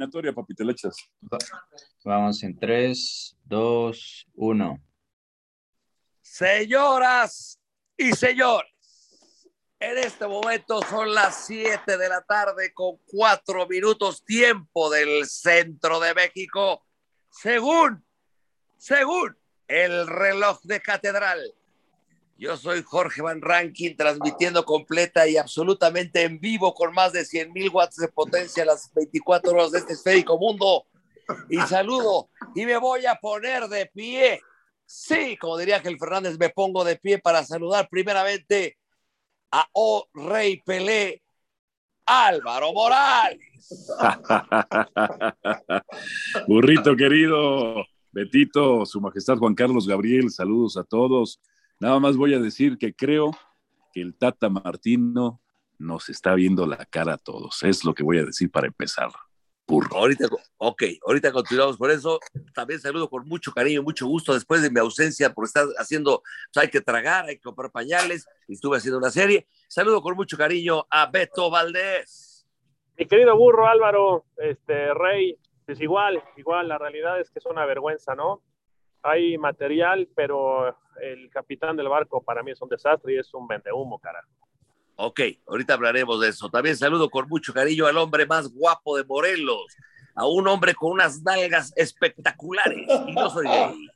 [0.00, 0.96] eliminatoria, papitelechas.
[2.04, 4.84] Vamos en 3, 2, 1.
[6.22, 7.60] Señoras
[7.96, 8.70] y señores,
[9.78, 16.00] en este momento son las 7 de la tarde con 4 minutos tiempo del centro
[16.00, 16.86] de México,
[17.30, 18.04] según,
[18.78, 19.36] según
[19.68, 21.40] el reloj de catedral.
[22.40, 27.52] Yo soy Jorge Van Rankin, transmitiendo completa y absolutamente en vivo con más de 100
[27.52, 30.86] mil watts de potencia las 24 horas de este esférico mundo.
[31.50, 34.40] Y saludo y me voy a poner de pie.
[34.86, 38.78] Sí, como diría Ángel Fernández, me pongo de pie para saludar primeramente
[39.52, 41.22] a O Rey Pelé,
[42.06, 43.38] Álvaro Morales.
[46.48, 51.38] Burrito querido, Betito, Su Majestad Juan Carlos Gabriel, saludos a todos.
[51.80, 53.30] Nada más voy a decir que creo
[53.94, 55.40] que el Tata Martino
[55.78, 57.62] nos está viendo la cara a todos.
[57.62, 59.08] Es lo que voy a decir para empezar.
[59.92, 60.26] Ahorita,
[60.58, 62.20] ok, ahorita continuamos por eso.
[62.52, 66.64] También saludo con mucho cariño, mucho gusto después de mi ausencia por estar haciendo, pues
[66.64, 69.46] hay que tragar, hay que comprar pañales, y estuve haciendo una serie.
[69.68, 72.46] Saludo con mucho cariño a Beto Valdés.
[72.98, 77.64] Mi querido burro Álvaro, este Rey, es igual, igual, la realidad es que es una
[77.64, 78.42] vergüenza, ¿no?
[79.02, 83.46] Hay material, pero el capitán del barco para mí es un desastre y es un
[83.46, 84.28] vendehumo, carajo.
[84.96, 86.50] Ok, ahorita hablaremos de eso.
[86.50, 89.74] También saludo con mucho cariño al hombre más guapo de Morelos,
[90.14, 92.86] a un hombre con unas nalgas espectaculares.
[93.06, 93.88] Y no soy gay.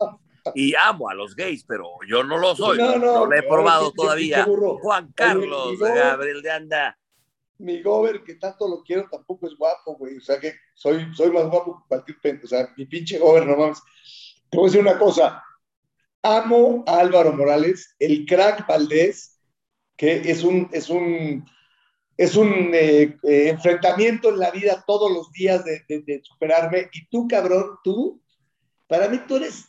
[0.55, 2.78] Y amo a los gays, pero yo no lo soy.
[2.78, 4.47] No, lo he probado todavía.
[4.80, 6.98] Juan Carlos Gabriel de Anda.
[7.58, 10.16] Mi gober, que tanto lo quiero, tampoco es guapo, güey.
[10.16, 12.47] O sea que soy, soy más guapo que cualquier pente.
[12.47, 13.82] O sea, mi pinche gober, no mames.
[14.50, 15.42] Te voy a decir una cosa.
[16.25, 19.34] Amo a Álvaro Morales, el crack Valdés
[19.97, 21.48] que es un, es un,
[22.16, 26.89] es un eh, eh, enfrentamiento en la vida todos los días de, superarme.
[26.92, 28.20] Y tú, cabrón, tú,
[28.89, 29.66] para mí tú eres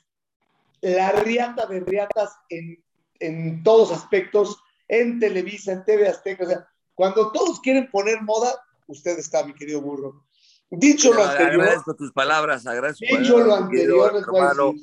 [0.82, 2.84] la riata de riatas en,
[3.20, 6.44] en todos aspectos, en Televisa, en TV Azteca.
[6.44, 8.54] O sea, cuando todos quieren poner moda,
[8.88, 10.26] usted está, mi querido burro.
[10.70, 11.62] Dicho lo anterior.
[11.62, 13.06] Agradezco tus palabras, agradezco.
[13.06, 14.74] Dicho lo anterior, hermano.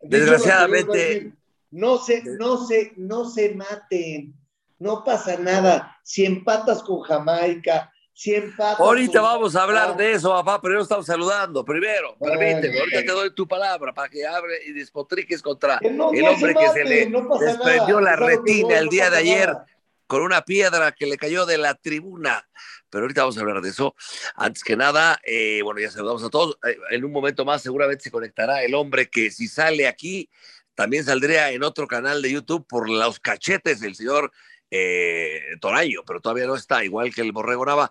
[0.00, 1.32] Desgraciadamente.
[1.70, 4.34] no se, no se, no se maten
[4.78, 5.98] no pasa nada.
[6.02, 8.80] Si empatas con Jamaica, si empatas.
[8.80, 11.64] Ahorita vamos a hablar de eso, papá, pero yo estamos saludando.
[11.64, 16.54] Primero, permíteme, ahorita te doy tu palabra para que hable y despotriques contra el hombre
[16.54, 19.56] que se le desprendió la retina el día de ayer
[20.06, 22.48] con una piedra que le cayó de la tribuna.
[22.90, 23.94] Pero ahorita vamos a hablar de eso.
[24.34, 26.58] Antes que nada, eh, bueno, ya saludamos a todos.
[26.66, 30.30] Eh, en un momento más seguramente se conectará el hombre que si sale aquí,
[30.74, 34.32] también saldría en otro canal de YouTube por los cachetes del señor
[34.70, 35.40] eh,
[36.06, 37.90] pero todavía no está, igual que el Borrego Nava.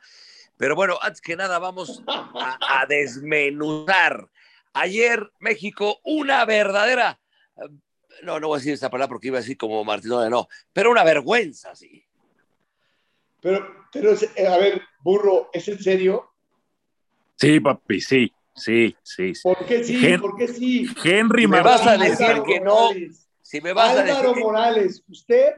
[0.58, 4.30] Pero bueno, antes que nada, vamos a, desmenuzar.
[4.74, 7.20] Ayer, México, una verdadera.
[8.24, 10.92] No, no voy a decir esa palabra porque iba a decir como Martín, no, pero
[10.92, 12.05] una vergüenza, sí.
[13.46, 13.64] Pero,
[13.94, 16.32] pero, eh, a ver, burro, ¿es en serio?
[17.36, 19.34] Sí, papi, sí, sí, sí.
[19.44, 20.18] ¿Por qué sí?
[20.18, 20.88] ¿Por qué sí?
[21.04, 22.90] Henry me vas a decir que no.
[23.44, 25.54] Si me vas Álvaro a decir Morales, usted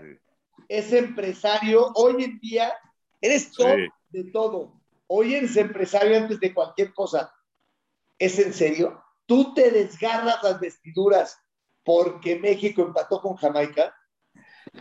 [0.67, 2.73] es empresario, hoy en día
[3.21, 3.77] eres top
[4.09, 4.73] de todo.
[5.07, 7.33] Hoy eres empresario antes de cualquier cosa.
[8.19, 9.01] ¿Es en serio?
[9.25, 11.39] ¿Tú te desgarras las vestiduras
[11.85, 13.95] porque México empató con Jamaica?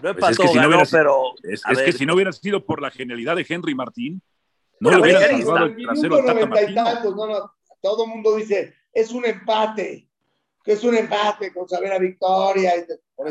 [0.02, 1.22] No empató, es que si no hubiera, pero...
[1.42, 4.22] Es, que si no hubiera sido por la genialidad de Henry Martín,
[4.80, 9.10] no le hubiera salvado el trasero al Tata no, no, todo el mundo dice, es
[9.12, 10.06] un empate
[10.66, 12.72] que es un empate con saber a victoria.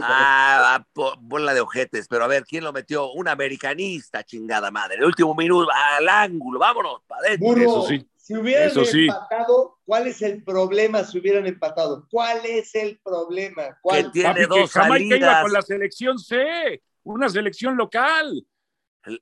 [0.01, 0.81] ah,
[1.19, 3.11] bola de ojetes, pero a ver, ¿quién lo metió?
[3.11, 4.95] Un americanista, chingada madre.
[4.95, 7.57] El último minuto, al ángulo, vámonos, para adentro.
[7.57, 8.07] eso sí.
[8.25, 12.07] Si hubieran empatado, ¿cuál es el problema si hubieran empatado?
[12.09, 13.77] ¿Cuál es el problema?
[13.87, 18.43] Que tiene dos Jamaica iba con la selección C, una selección local.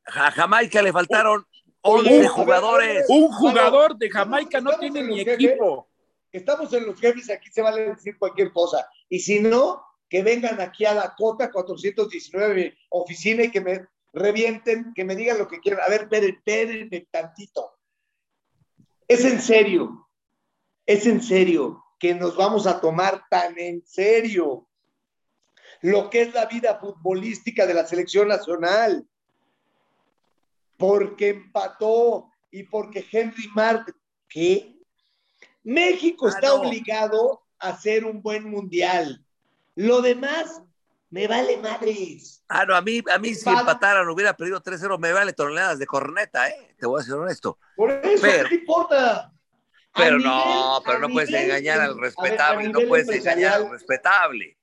[0.05, 1.45] A Jamaica le faltaron
[1.81, 3.05] 11 jugadores.
[3.09, 5.89] Un jugador de Jamaica no tiene ni equipo
[6.33, 8.89] estamos en los jefes, aquí se vale decir cualquier cosa.
[9.07, 14.93] Y si no, que vengan aquí a la cota 419 oficina y que me revienten,
[14.93, 15.81] que me digan lo que quieran.
[15.85, 17.71] A ver, espérenme, espérenme tantito.
[19.07, 20.07] Es en serio,
[20.85, 24.67] es en serio que nos vamos a tomar tan en serio
[25.81, 29.07] lo que es la vida futbolística de la selección nacional.
[30.77, 33.95] Porque empató y porque Henry Mark,
[34.27, 34.75] ¿qué?
[35.63, 39.25] México ah, está obligado a hacer un buen mundial.
[39.75, 40.61] Lo demás
[41.13, 42.43] me vale madres.
[42.47, 45.85] Ah, no, a mí, a mí si empataran, hubiera perdido 3-0, me vale toneladas de
[45.85, 46.73] corneta, ¿eh?
[46.79, 47.59] Te voy a ser honesto.
[47.75, 49.31] Por eso, ¿qué importa?
[49.95, 54.57] Pero no, pero no puedes engañar al respetable, no puedes engañar al respetable.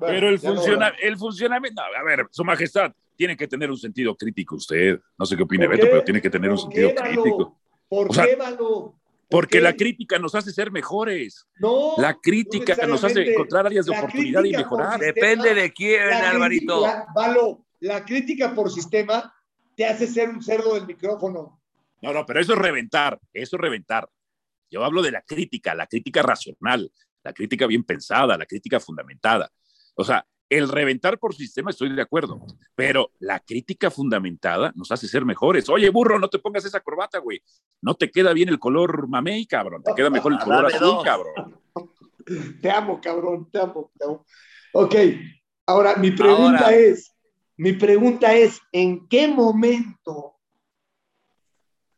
[0.00, 4.56] pero el, funciona, el funcionamiento, a ver, Su Majestad, tiene que tener un sentido crítico
[4.56, 4.98] usted.
[5.18, 7.58] No sé qué opina Beto, pero tiene que tener un sentido crítico.
[7.86, 8.94] ¿Por qué, Valo?
[9.28, 11.46] Porque la crítica nos hace ser mejores.
[11.58, 11.94] No.
[11.98, 15.00] La crítica nos hace encontrar áreas de oportunidad y mejorar.
[15.00, 16.84] Depende de quién, Alvarito.
[17.14, 19.32] Valo, la crítica por sistema
[19.74, 21.60] te hace ser un cerdo del micrófono.
[22.02, 24.08] No, no, pero eso es reventar, eso es reventar.
[24.70, 26.90] Yo hablo de la crítica, la crítica racional,
[27.22, 29.50] la crítica bien pensada, la crítica fundamentada.
[29.94, 32.40] O sea, el reventar por sistema estoy de acuerdo,
[32.74, 35.68] pero la crítica fundamentada nos hace ser mejores.
[35.68, 37.42] Oye, burro, no te pongas esa corbata, güey.
[37.82, 39.82] No te queda bien el color mamey, cabrón.
[39.82, 41.60] Te queda mejor el color azul, cabrón.
[42.60, 44.26] Te amo, cabrón, te amo, te amo.
[44.72, 44.94] Ok,
[45.64, 47.14] ahora mi pregunta es,
[47.56, 50.34] mi pregunta es, ¿en qué momento,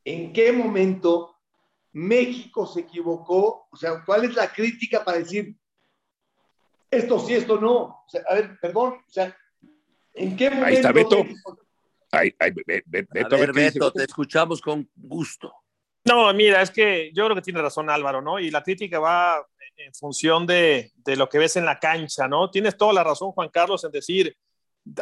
[0.05, 1.35] en qué momento
[1.93, 3.69] México se equivocó?
[3.71, 5.56] O sea, ¿cuál es la crítica para decir,
[6.90, 7.75] esto sí, esto no.
[7.76, 9.37] O sea, a ver, perdón, o sea,
[10.14, 10.67] ¿en qué momento?
[10.67, 11.25] Ahí está Beto.
[12.11, 12.35] Ahí,
[12.87, 15.52] Beto, a ver, Beto, te escuchamos con gusto.
[16.05, 18.38] No, mira, es que yo creo que tiene razón Álvaro, ¿no?
[18.38, 19.46] Y la crítica va
[19.76, 22.50] en función de, de, lo que ves en la cancha, ¿no?
[22.50, 24.34] Tienes toda la razón, Juan Carlos, en decir,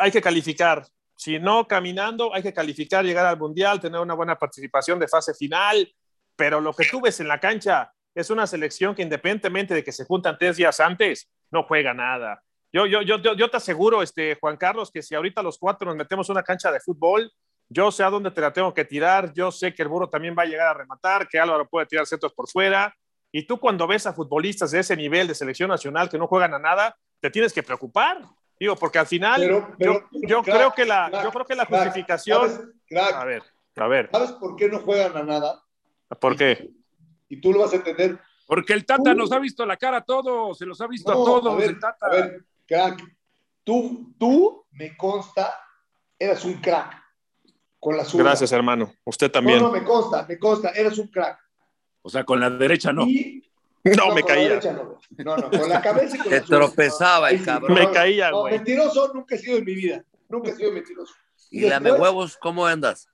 [0.00, 0.84] hay que calificar.
[1.14, 5.32] Si no caminando, hay que calificar, llegar al Mundial, tener una buena participación de fase
[5.32, 5.90] final,
[6.34, 9.92] pero lo que tú ves en la cancha es una selección que independientemente de que
[9.92, 12.42] se juntan tres días antes, no juega nada.
[12.72, 15.96] Yo, yo, yo, yo te aseguro, este, Juan Carlos, que si ahorita los cuatro nos
[15.96, 17.32] metemos una cancha de fútbol,
[17.68, 20.36] yo sé a dónde te la tengo que tirar, yo sé que el burro también
[20.38, 22.94] va a llegar a rematar, que Álvaro puede tirar centros por fuera.
[23.32, 26.54] Y tú cuando ves a futbolistas de ese nivel de selección nacional que no juegan
[26.54, 28.20] a nada, te tienes que preocupar.
[28.60, 29.42] Digo, porque al final
[29.78, 32.74] yo, yo creo que la, yo creo que la justificación...
[32.94, 33.42] a ver,
[33.76, 34.08] a ver.
[34.12, 35.62] ¿Sabes por qué no juegan a nada?
[36.20, 36.70] ¿Por qué?
[37.28, 38.18] y tú lo vas a entender.
[38.46, 41.14] Porque el Tata nos ha visto la cara a todos, se los ha visto a
[41.14, 42.06] todos, el Tata.
[42.06, 43.02] A ver, crack,
[43.64, 45.54] tú, tú, me consta,
[46.18, 47.02] eras un crack
[47.80, 48.24] con la zurda.
[48.24, 48.92] Gracias, hermano.
[49.04, 49.58] Usted también.
[49.58, 51.38] No, no, me consta, me consta, eras un crack.
[52.02, 53.04] O sea, con la derecha no.
[53.04, 54.60] no, me caía.
[55.18, 55.36] no.
[55.36, 55.50] no.
[55.50, 57.74] con la cabeza y con Te tropezaba el cabrón.
[57.74, 58.52] Me caía, güey.
[58.52, 60.04] No, mentiroso nunca he sido en mi vida.
[60.28, 61.14] Nunca he sido mentiroso.
[61.50, 63.08] ¿Y, ¿Y lame huevos cómo andas?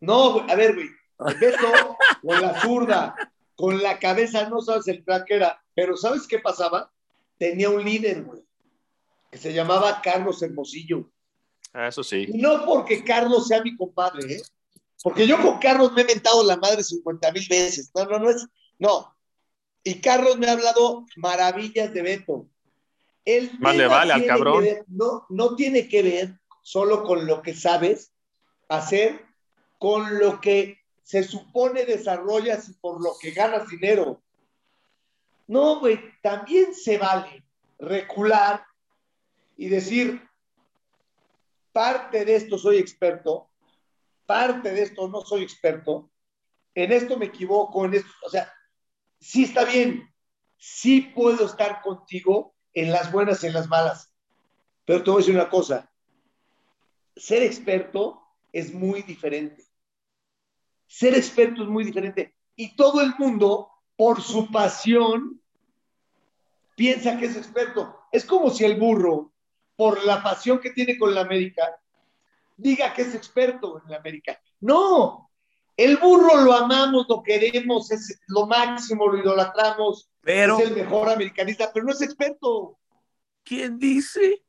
[0.00, 0.88] No, güey, a ver, güey.
[1.40, 3.14] Beto con la zurda,
[3.58, 5.60] con la cabeza, no sabes el crack era.
[5.74, 6.92] Pero ¿sabes qué pasaba?
[7.38, 8.40] Tenía un líder, güey,
[9.32, 11.10] que se llamaba Carlos Hermosillo.
[11.72, 12.26] Ah, eso sí.
[12.28, 14.42] Y no porque Carlos sea mi compadre, ¿eh?
[15.02, 17.90] Porque yo con Carlos me he mentado la madre 50 mil veces.
[17.96, 18.46] No, no, no es.
[18.78, 19.12] No.
[19.82, 22.46] Y Carlos me ha hablado maravillas de Beto.
[23.24, 24.64] El Más le vale al cabrón.
[24.86, 28.12] no, no tiene que ver solo con lo que sabes
[28.68, 29.26] hacer,
[29.78, 30.78] con lo que
[31.08, 34.22] se supone desarrollas y por lo que ganas dinero.
[35.46, 37.46] No, güey, también se vale
[37.78, 38.62] recular
[39.56, 40.22] y decir,
[41.72, 43.48] parte de esto soy experto,
[44.26, 46.10] parte de esto no soy experto,
[46.74, 48.52] en esto me equivoco, en esto, o sea,
[49.18, 50.14] sí está bien,
[50.58, 54.12] sí puedo estar contigo en las buenas y en las malas,
[54.84, 55.90] pero te voy a decir una cosa,
[57.16, 58.20] ser experto
[58.52, 59.67] es muy diferente.
[60.88, 62.34] Ser experto es muy diferente.
[62.56, 65.40] Y todo el mundo, por su pasión,
[66.74, 68.00] piensa que es experto.
[68.10, 69.32] Es como si el burro,
[69.76, 71.78] por la pasión que tiene con la América,
[72.56, 74.40] diga que es experto en la América.
[74.60, 75.30] No,
[75.76, 81.08] el burro lo amamos, lo queremos, es lo máximo, lo idolatramos, pero, es el mejor
[81.08, 82.76] americanista, pero no es experto.
[83.44, 84.42] ¿Quién dice?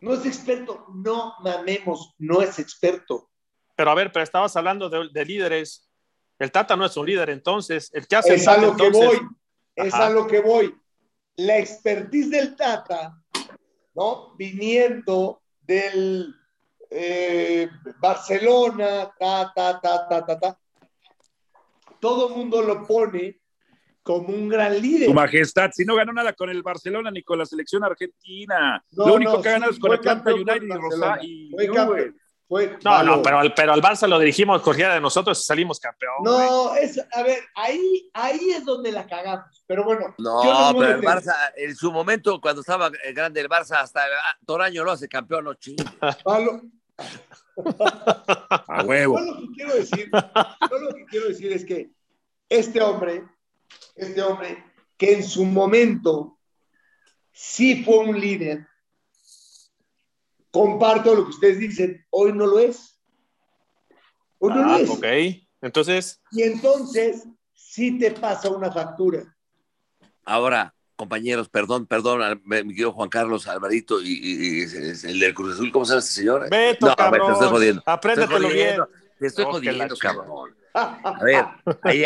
[0.00, 3.28] No es experto, no mamemos, no es experto.
[3.76, 5.88] Pero a ver, pero estabas hablando de, líderes.
[6.38, 7.90] El Tata no es un líder, entonces.
[7.92, 9.18] El que hace es a lo que voy.
[9.74, 10.74] Es a lo que voy.
[11.36, 13.22] La expertise del Tata,
[13.94, 14.34] ¿no?
[14.36, 16.34] Viniendo del
[16.90, 17.68] eh,
[18.00, 20.58] Barcelona, ta, ta, ta, ta, ta, ta.
[22.00, 23.40] Todo el mundo lo pone
[24.02, 25.08] como un gran líder.
[25.08, 28.82] Su majestad, si no ganó nada con el Barcelona ni con la selección argentina.
[28.92, 32.14] lo único que ha ganado es con Atlanta United y Rosario
[32.48, 36.14] no, no, pero, pero al Barça lo dirigimos, corría de nosotros y salimos campeón.
[36.22, 39.64] No, es, a ver, ahí, ahí es donde la cagamos.
[39.66, 40.14] Pero bueno.
[40.18, 44.04] No, pero el Barça, en su momento, cuando estaba grande el Barça, hasta
[44.46, 45.84] Toraño lo hace campeón, no chingue.
[48.68, 49.18] a huevo.
[49.18, 51.90] Yo lo que quiero decir, yo lo que quiero decir es que
[52.48, 53.24] este hombre,
[53.94, 54.64] este hombre,
[54.96, 56.38] que en su momento
[57.32, 58.66] sí fue un líder,
[60.56, 62.98] comparto lo que ustedes dicen, hoy no lo es.
[64.38, 64.90] Hoy no lo ah, es.
[64.90, 65.04] Ok,
[65.60, 66.20] Entonces.
[66.32, 69.36] Y entonces sí te pasa una factura.
[70.24, 75.84] Ahora, compañeros, perdón, perdón, mi querido Juan Carlos Alvarito y, el del Cruz Azul, ¿cómo
[75.84, 76.50] se llama este señor?
[76.50, 77.26] Beto, no, cabrón.
[77.26, 77.82] te estoy jodiendo.
[77.84, 78.80] Apréndetelo bien.
[79.18, 80.54] Te estoy jodiendo, cabrón.
[80.74, 81.46] A ver,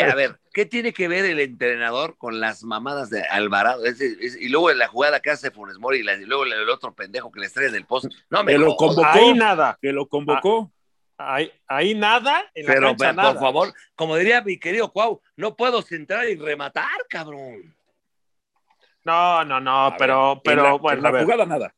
[0.01, 3.83] a ver, ¿qué tiene que ver el entrenador con las mamadas de Alvarado?
[3.85, 7.41] y luego en la jugada que hace Funes Mori y, luego el otro pendejo que
[7.41, 8.05] le estrella del post.
[8.29, 9.05] No, me que lo convocó.
[9.05, 9.77] Ahí nada.
[9.81, 10.71] Que lo convocó.
[11.17, 12.49] Ah, ahí, ahí, nada.
[12.55, 16.37] En la pero, pero por favor, como diría mi querido Cuau, no puedo centrar y
[16.37, 17.75] rematar, cabrón.
[19.03, 21.09] No, no, no, pero, pero bueno.
[21.09, 21.75] En la jugada nada.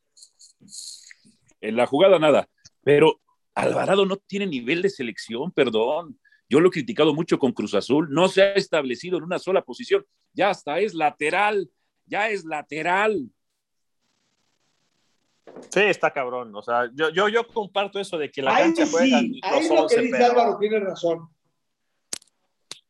[1.59, 2.47] En la jugada nada.
[2.83, 3.22] Pero
[3.55, 6.19] Alvarado no tiene nivel de selección, perdón.
[6.50, 9.63] Yo lo he criticado mucho con Cruz Azul, no se ha establecido en una sola
[9.63, 11.69] posición, ya hasta es lateral,
[12.05, 13.29] ya es lateral.
[15.69, 16.55] Sí, está cabrón.
[16.55, 19.19] O sea, yo, yo, yo comparto eso de que la ahí cancha juega.
[19.19, 21.29] Sí, ahí lo que dice Álvaro tiene razón.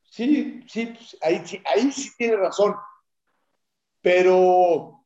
[0.10, 2.76] Sí, sí, pues, ahí, sí, ahí sí tiene razón.
[4.02, 5.04] Pero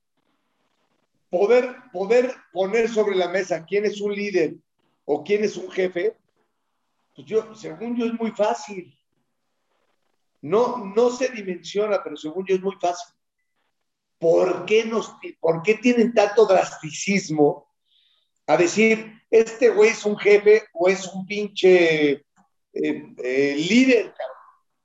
[1.29, 4.55] poder, poder poner sobre la mesa quién es un líder
[5.09, 6.17] o quién es un jefe,
[7.15, 8.93] pues yo, según yo es muy fácil.
[10.41, 13.15] No, no se dimensiona, pero según yo es muy fácil.
[14.19, 17.71] ¿Por qué, nos, ¿Por qué tienen tanto drasticismo
[18.47, 22.23] a decir, este güey es un jefe o es un pinche eh,
[22.73, 24.13] eh, líder?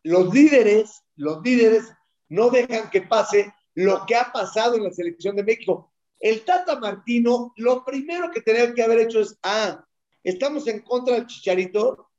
[0.04, 1.92] Los líderes, los líderes
[2.28, 5.92] no dejan que pase lo que ha pasado en la selección de México.
[6.20, 9.84] El Tata Martino, lo primero que tenía que haber hecho es, ah,
[10.24, 12.10] estamos en contra del Chicharito,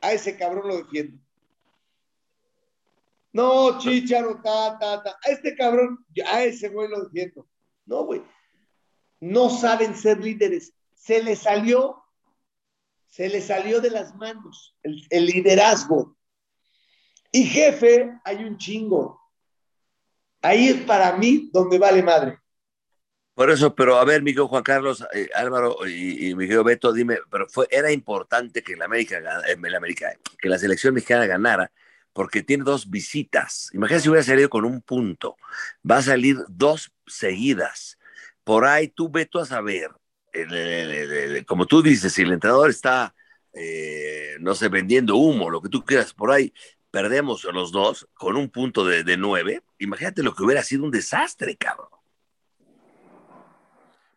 [0.00, 1.18] a ese cabrón lo defiendo.
[3.32, 5.18] No, Chicharo, ta, ta, ta.
[5.22, 7.46] A este cabrón, a ese güey lo defiendo.
[7.84, 8.22] No, güey.
[9.20, 10.72] No saben ser líderes.
[10.94, 12.02] Se les salió,
[13.08, 16.16] se les salió de las manos el, el liderazgo.
[17.30, 19.20] Y jefe, hay un chingo.
[20.40, 22.38] Ahí es para mí donde vale madre.
[23.36, 27.18] Por eso, pero a ver, mi Juan Carlos, eh, Álvaro y, mi querido Beto, dime,
[27.30, 31.70] pero fue, era importante que la América, eh, la América, que la selección mexicana ganara,
[32.14, 33.68] porque tiene dos visitas.
[33.74, 35.36] Imagínate si hubiera salido con un punto.
[35.88, 37.98] Va a salir dos seguidas.
[38.42, 39.90] Por ahí tú, Beto, a saber,
[41.46, 43.14] como tú dices, si el entrenador está,
[43.52, 46.54] eh, no sé, vendiendo humo, lo que tú quieras, por ahí
[46.90, 50.90] perdemos los dos con un punto de, de nueve, imagínate lo que hubiera sido un
[50.90, 51.90] desastre, cabrón.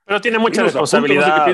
[0.09, 1.45] Pero tiene mucha responsabilidad.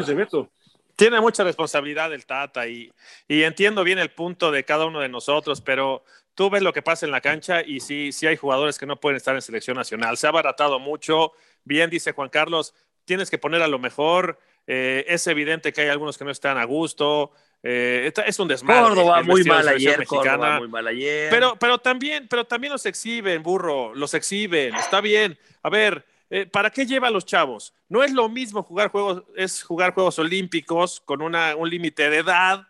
[0.96, 2.90] tiene mucha responsabilidad el Tata y,
[3.28, 6.82] y, entiendo bien el punto de cada uno de nosotros, pero tú ves lo que
[6.82, 9.76] pasa en la cancha y sí, sí hay jugadores que no pueden estar en selección
[9.76, 10.16] nacional.
[10.16, 11.34] Se ha baratado mucho.
[11.66, 14.40] Bien, dice Juan Carlos, tienes que poner a lo mejor.
[14.68, 17.34] Eh, es evidente que hay algunos que no están a gusto.
[17.62, 18.88] Eh, es un desmadre.
[18.88, 21.30] Córdoba muy mal ayer, Córdoba muy mal ayer.
[21.30, 24.74] Pero, pero también, pero también los exhiben, burro, los exhiben.
[24.76, 25.38] Está bien.
[25.62, 27.74] A ver, eh, ¿para qué lleva a los chavos?
[27.88, 32.18] No es lo mismo jugar juegos, es jugar Juegos Olímpicos con una, un límite de
[32.18, 32.68] edad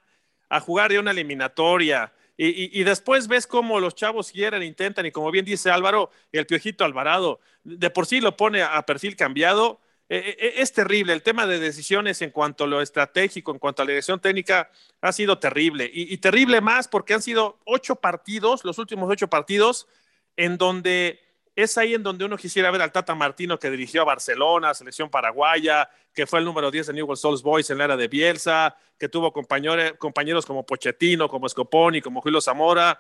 [0.50, 2.14] a jugar de una eliminatoria.
[2.38, 6.84] Y, después ves cómo los chavos quieren, intentan, y como bien dice Álvaro, el Piojito
[6.84, 9.80] Alvarado, de por sí lo pone a perfil cambiado.
[10.10, 11.14] Eh, eh, es terrible.
[11.14, 14.70] El tema de decisiones en cuanto a lo estratégico, en cuanto a la dirección técnica,
[15.00, 15.90] ha sido terrible.
[15.94, 19.88] y terrible más porque han sido ocho partidos, los últimos ocho partidos,
[20.36, 21.25] en donde
[21.56, 25.10] es ahí en donde uno quisiera ver al Tata Martino que dirigió a Barcelona, selección
[25.10, 28.76] paraguaya, que fue el número 10 de Newell's Souls Boys en la era de Bielsa,
[28.98, 33.00] que tuvo compañeros, compañeros como Pochettino, como Scoponi, como Julio Zamora.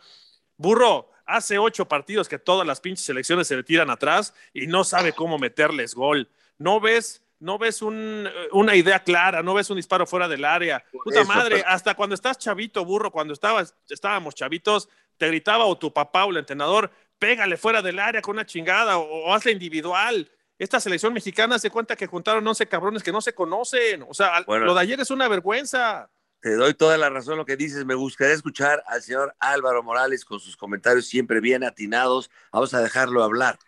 [0.57, 4.83] Burro, hace ocho partidos que todas las pinches selecciones se le tiran atrás y no
[4.83, 6.29] sabe cómo meterles gol.
[6.57, 10.83] No ves no ves una idea clara, no ves un disparo fuera del área.
[11.03, 15.93] Puta madre, hasta cuando estás chavito, burro, cuando estabas, estábamos chavitos, te gritaba o tu
[15.93, 20.29] papá o el entrenador, pégale fuera del área con una chingada o, hazle individual.
[20.57, 24.05] Esta selección mexicana se cuenta que juntaron 11 cabrones que no se conocen.
[24.07, 26.09] O sea, lo de ayer es una vergüenza.
[26.39, 27.85] Te doy toda la razón lo que dices.
[27.85, 32.29] Me gustaría escuchar al señor Álvaro Morales con sus comentarios siempre bien atinados.
[32.51, 33.59] Vamos a dejarlo hablar.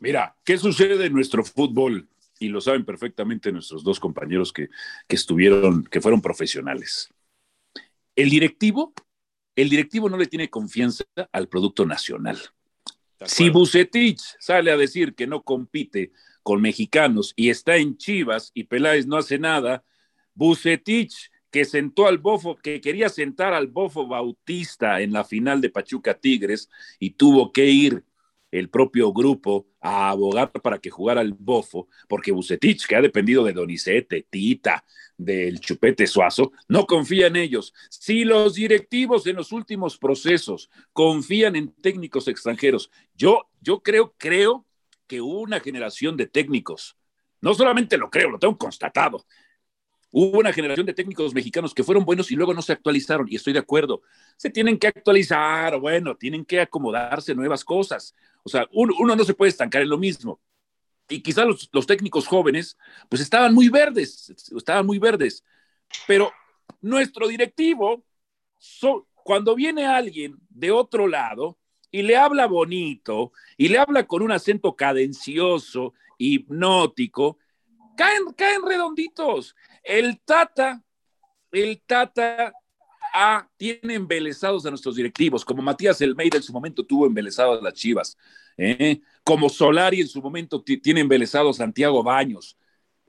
[0.00, 2.08] Mira, ¿qué sucede en nuestro fútbol?
[2.40, 4.68] Y lo saben perfectamente nuestros dos compañeros que,
[5.06, 7.08] que estuvieron, que fueron profesionales.
[8.14, 8.92] El directivo
[9.62, 12.38] el directivo no le tiene confianza al producto nacional.
[13.24, 16.12] Si Bucetich sale a decir que no compite
[16.44, 19.82] con mexicanos y está en Chivas y Peláez no hace nada,
[20.34, 25.70] Bucetich que sentó al Bofo, que quería sentar al Bofo Bautista en la final de
[25.70, 28.04] Pachuca Tigres y tuvo que ir
[28.50, 33.44] el propio grupo a abogar para que jugara el Bofo, porque Bucetich, que ha dependido
[33.44, 34.84] de Donizete, Tita,
[35.16, 37.74] del Chupete Suazo, no confía en ellos.
[37.90, 44.64] Si los directivos en los últimos procesos confían en técnicos extranjeros, yo, yo creo, creo
[45.06, 46.96] que una generación de técnicos,
[47.40, 49.24] no solamente lo creo, lo tengo constatado,
[50.10, 53.36] Hubo una generación de técnicos mexicanos que fueron buenos y luego no se actualizaron, y
[53.36, 54.00] estoy de acuerdo.
[54.36, 58.14] Se tienen que actualizar, bueno, tienen que acomodarse nuevas cosas.
[58.42, 60.40] O sea, uno, no se puede estancar en lo mismo.
[61.08, 65.44] Y quizás los, técnicos jóvenes, pues estaban muy verdes, estaban muy verdes.
[66.06, 66.32] Pero
[66.80, 68.04] nuestro directivo,
[69.24, 71.58] cuando viene alguien de otro lado
[71.90, 77.38] y le habla bonito y le habla con un acento cadencioso, hipnótico,
[77.96, 79.54] caen, caen redonditos.
[79.82, 80.82] El Tata,
[81.52, 82.52] el Tata
[83.14, 87.62] ah, tiene embelesados a nuestros directivos, como Matías Elmeida en su momento tuvo embelesados a
[87.62, 88.16] las Chivas,
[88.56, 89.00] ¿eh?
[89.24, 92.56] como Solari en su momento tiene embelesados a Santiago Baños.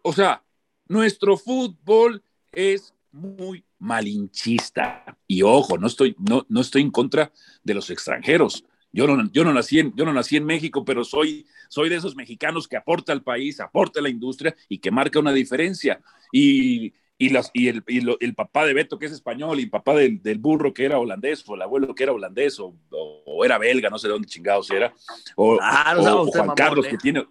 [0.02, 0.44] O sea,
[0.88, 5.18] nuestro fútbol es muy malinchista.
[5.28, 7.32] Y ojo, no estoy, no, no estoy en contra
[7.64, 8.66] de los extranjeros.
[8.92, 11.98] Yo no, yo no, nací, en, yo no nací en México, pero soy, soy de
[11.98, 16.02] esos mexicanos que aporta al país, aporta a la industria y que marca una diferencia.
[16.32, 19.94] Y, y, las, y, el, el, papá de Beto, que es español, y el papá
[19.94, 23.58] del, del, burro, que era holandés, o el abuelo, que era holandés, o, o, era
[23.58, 24.94] belga, no sé de dónde chingados era,
[25.36, 27.28] o, ah, o Juan Carlos, que tiene,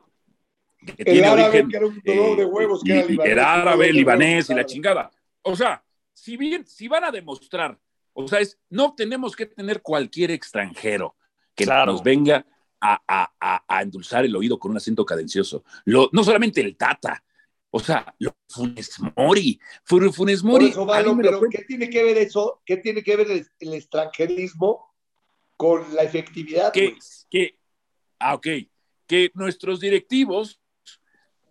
[0.97, 1.69] que tiene origen.
[1.69, 5.11] Que era un dolor de huevos, que era, era árabe, libanés y la chingada.
[5.43, 7.79] O sea, si bien, si van a demostrar,
[8.13, 11.17] o sea, es, no tenemos que tener cualquier extranjero
[11.59, 12.47] que nos venga
[12.81, 15.65] a, a, endulzar el oído con un acento cadencioso.
[15.85, 17.23] Lo, no solamente el Tata,
[17.71, 19.61] o sea, lo, Funes Mori.
[19.85, 20.73] Funes Mori.
[21.21, 22.63] pero ¿qué tiene que ver eso?
[22.65, 24.95] ¿Qué tiene que ver el, extranjerismo
[25.57, 26.73] con la efectividad?
[26.73, 26.97] Que,
[27.31, 27.59] que,
[28.19, 28.47] ah, ok.
[29.07, 30.61] Que nuestros directivos,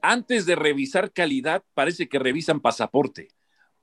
[0.02, 3.30] antes de revisar calidad, parece que revisan pasaporte.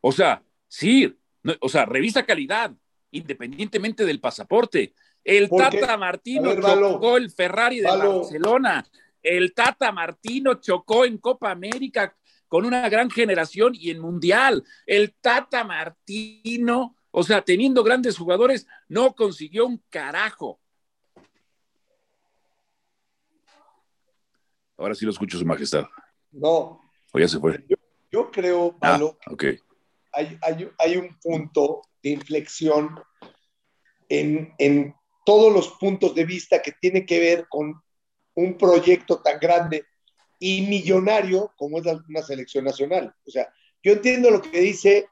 [0.01, 1.17] O sea, sí,
[1.61, 2.75] o sea, revisa calidad,
[3.11, 4.95] independientemente del pasaporte.
[5.25, 8.87] El Tata Martino chocó el Ferrari de Barcelona.
[9.23, 12.15] El Tata Martino chocó en Copa América
[12.47, 14.63] con una gran generación y en Mundial.
[14.87, 20.61] El Tata Martino, o sea, teniendo grandes jugadores, no consiguió un carajo.
[24.77, 25.87] Ahora sí lo escucho, Su Majestad.
[26.33, 26.81] No.
[27.13, 27.65] O ya se fue.
[28.11, 29.19] Yo, creo, ah, Pablo,
[30.13, 30.39] hay,
[30.79, 33.01] hay, un punto de inflexión
[34.09, 37.83] en, en todos los puntos de vista que tiene que ver con
[38.35, 39.87] un proyecto tan grande
[40.39, 43.15] y millonario como es una selección nacional.
[43.27, 45.09] O sea, yo entiendo lo que dice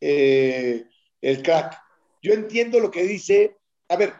[0.00, 0.84] eh,
[1.20, 1.80] el crack.
[2.22, 3.56] Yo entiendo lo que dice.
[3.88, 4.14] A ver,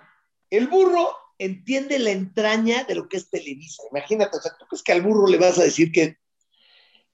[0.51, 3.83] el burro entiende la entraña de lo que es Televisa.
[3.91, 6.17] Imagínate, o sea, tú crees que al burro le vas a decir que.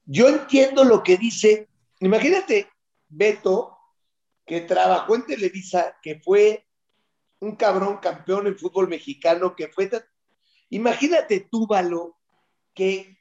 [0.04, 1.68] Yo entiendo lo que dice.
[2.00, 2.68] Imagínate,
[3.08, 3.76] Beto,
[4.46, 6.66] que trabajó en Televisa, que fue
[7.40, 9.90] un cabrón campeón en fútbol mexicano que fue...
[10.68, 12.16] Imagínate tú, Valo,
[12.74, 13.18] que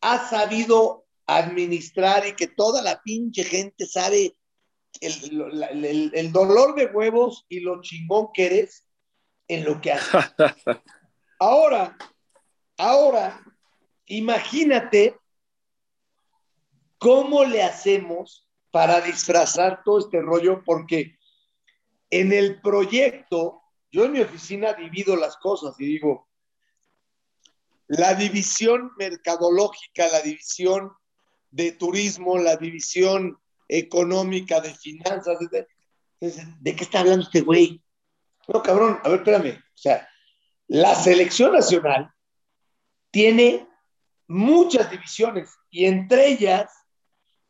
[0.00, 4.36] ha sabido administrar y que toda la pinche gente sabe
[5.00, 8.86] el, dolor de huevos y lo chingón que eres
[9.48, 10.32] en lo que haces.
[11.38, 11.98] Ahora,
[12.78, 13.44] ahora,
[14.06, 15.18] imagínate
[16.96, 21.18] cómo le hacemos para disfrazar todo este rollo, porque
[22.10, 26.28] en el proyecto, yo en mi oficina divido las cosas y digo,
[27.88, 30.92] la división mercadológica, la división
[31.50, 33.38] de turismo, la división
[33.68, 35.66] económica, de finanzas, de,
[36.20, 37.82] qué está hablando este güey?
[38.48, 39.58] No, cabrón, a ver, espérame.
[39.58, 40.08] O sea,
[40.68, 42.12] la selección nacional
[43.10, 43.68] tiene
[44.26, 46.70] muchas divisiones y entre ellas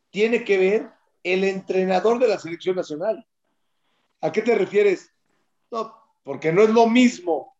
[0.09, 0.91] tiene que ver
[1.23, 3.25] el entrenador de la selección nacional.
[4.21, 5.11] ¿A qué te refieres?
[5.71, 7.55] No, porque no es lo mismo.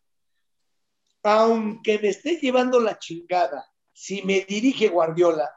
[1.24, 5.50] Aunque me esté llevando la chingada, si me dirige Guardiola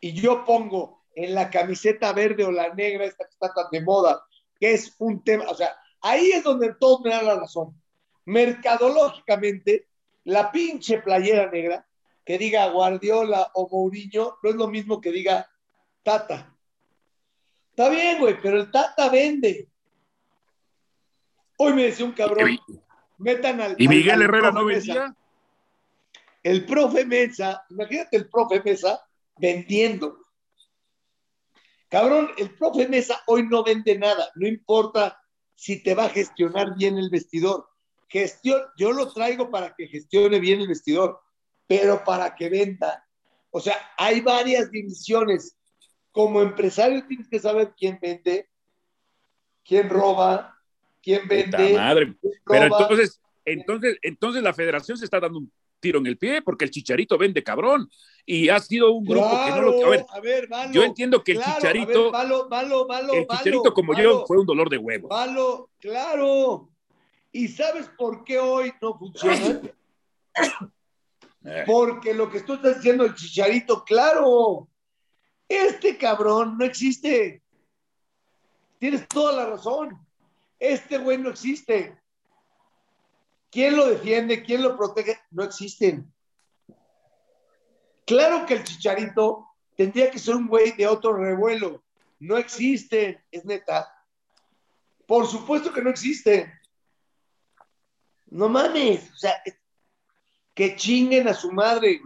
[0.00, 3.80] y yo pongo en la camiseta verde o la negra, esta que está tan de
[3.80, 4.24] moda,
[4.58, 7.80] que es un tema, o sea, ahí es donde todos me dan la razón.
[8.26, 9.88] Mercadológicamente,
[10.24, 11.86] la pinche playera negra
[12.24, 15.48] que diga Guardiola o Mourinho no es lo mismo que diga
[16.02, 16.54] Tata.
[17.70, 19.68] Está bien, güey, pero el Tata vende.
[21.56, 22.58] Hoy me decía un cabrón,
[23.18, 23.76] metan al.
[23.78, 25.14] ¿Y Miguel Herrera no vendía?
[26.42, 29.00] El profe Mesa, imagínate el profe Mesa
[29.38, 30.18] vendiendo.
[31.88, 35.18] Cabrón, el profe Mesa hoy no vende nada, no importa
[35.54, 37.68] si te va a gestionar bien el vestidor.
[38.08, 41.20] gestión, yo lo traigo para que gestione bien el vestidor,
[41.66, 43.06] pero para que venda.
[43.50, 45.56] O sea, hay varias divisiones.
[46.12, 48.48] Como empresario tienes que saber quién vende,
[49.64, 50.53] quién roba,
[51.04, 51.74] quién vende.
[51.74, 52.14] Madre.
[52.46, 56.64] Pero entonces, entonces, entonces la federación se está dando un tiro en el pie porque
[56.64, 57.90] el Chicharito vende cabrón
[58.24, 62.10] y ha sido un grupo que no lo a ver, yo entiendo que el Chicharito
[63.12, 65.08] el Chicharito como yo fue un dolor de huevo.
[65.08, 66.70] Malo, claro.
[67.32, 69.60] ¿Y sabes por qué hoy no funciona?
[71.66, 74.68] Porque lo que tú estás diciendo el Chicharito, claro.
[75.46, 77.42] Este cabrón no existe.
[78.78, 80.03] Tienes toda la razón.
[80.64, 82.00] Este güey no existe.
[83.50, 84.42] ¿Quién lo defiende?
[84.42, 85.20] ¿Quién lo protege?
[85.30, 86.10] No existen.
[88.06, 89.46] Claro que el chicharito
[89.76, 91.84] tendría que ser un güey de otro revuelo.
[92.18, 93.92] No existen, es neta.
[95.06, 96.50] Por supuesto que no existe.
[98.28, 99.34] No mames, o sea,
[100.54, 102.00] que chinguen a su madre.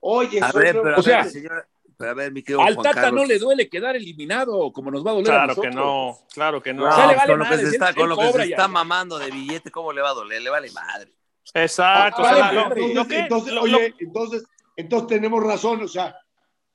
[0.00, 1.66] Oye, a ver, pero o sea, señor,
[2.08, 5.26] a ver, mi Al Tata no le duele quedar eliminado, como nos va a doler
[5.26, 5.70] claro a nosotros.
[5.70, 6.88] que no, claro que no.
[7.26, 10.00] con lo que se está, con lo que se está mamando de billete, ¿cómo le
[10.00, 10.42] va a doler?
[10.42, 11.12] Le vale madre.
[11.54, 12.22] Exacto.
[13.10, 14.44] entonces, oye, entonces,
[14.76, 16.16] entonces tenemos razón, o sea,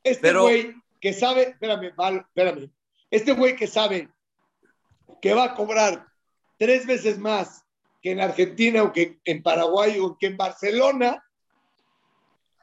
[0.03, 2.69] este güey que sabe, espérame, espérame,
[3.09, 4.09] este güey que sabe
[5.21, 6.07] que va a cobrar
[6.57, 7.65] tres veces más
[8.01, 11.23] que en Argentina o que en Paraguay o que en Barcelona,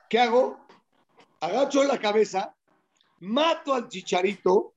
[0.09, 0.64] ¿qué hago?
[1.45, 2.55] Agacho la cabeza,
[3.21, 4.75] mato al chicharito,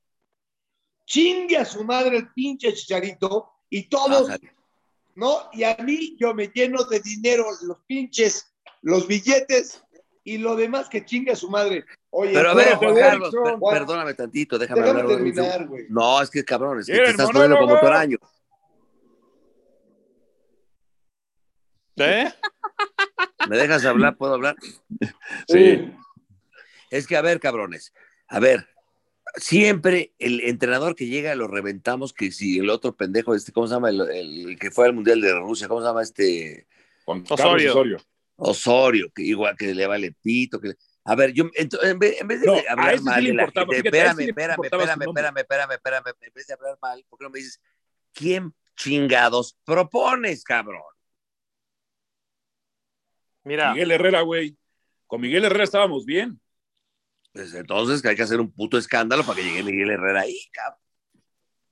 [1.04, 4.30] chingue a su madre el pinche chicharito y todos,
[5.14, 5.48] ¿no?
[5.52, 8.52] Y a mí yo me lleno de dinero los pinches,
[8.82, 9.82] los billetes
[10.24, 11.84] y lo demás que chingue a su madre.
[12.10, 13.34] Oye, pero a ver, Juan Carlos,
[13.70, 15.06] perdóname tantito, déjame, hablar.
[15.06, 15.86] Terminar, güey.
[15.88, 18.18] No, es que cabrón, es que te estás poniendo como toraño.
[21.96, 22.32] ¿Eh?
[23.48, 24.16] ¿Me dejas hablar?
[24.16, 24.56] ¿Puedo hablar?
[25.48, 25.92] Sí.
[26.90, 27.92] Es que, a ver, cabrones,
[28.28, 28.68] a ver,
[29.36, 33.74] siempre el entrenador que llega lo reventamos, que si el otro pendejo, este, ¿cómo se
[33.74, 33.90] llama?
[33.90, 36.66] El, que fue al Mundial de Rusia, ¿cómo se llama este?
[37.04, 37.98] Osorio.
[38.36, 39.10] Osorio.
[39.14, 40.74] que igual que le vale pito, que
[41.04, 45.38] A ver, yo en vez, de hablar mal de la gente, espérame, espérame, espérame, espérame,
[45.38, 47.60] espérame, espérame, en vez de hablar mal, ¿por qué no me dices
[48.12, 50.82] quién chingados propones, cabrón?
[53.44, 53.72] Mira.
[53.72, 54.56] Miguel Herrera, güey.
[55.06, 56.38] Con Miguel Herrera estábamos bien.
[57.38, 60.40] Pues entonces que hay que hacer un puto escándalo para que llegue Miguel Herrera ahí,
[60.50, 60.80] cabrón.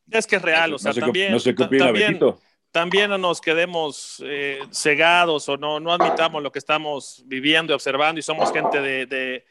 [0.08, 1.36] Es que es real, o sea, también,
[2.70, 7.74] también, no nos quedemos eh, cegados o no, no admitamos lo que estamos viviendo y
[7.74, 9.44] observando y somos gente de, de,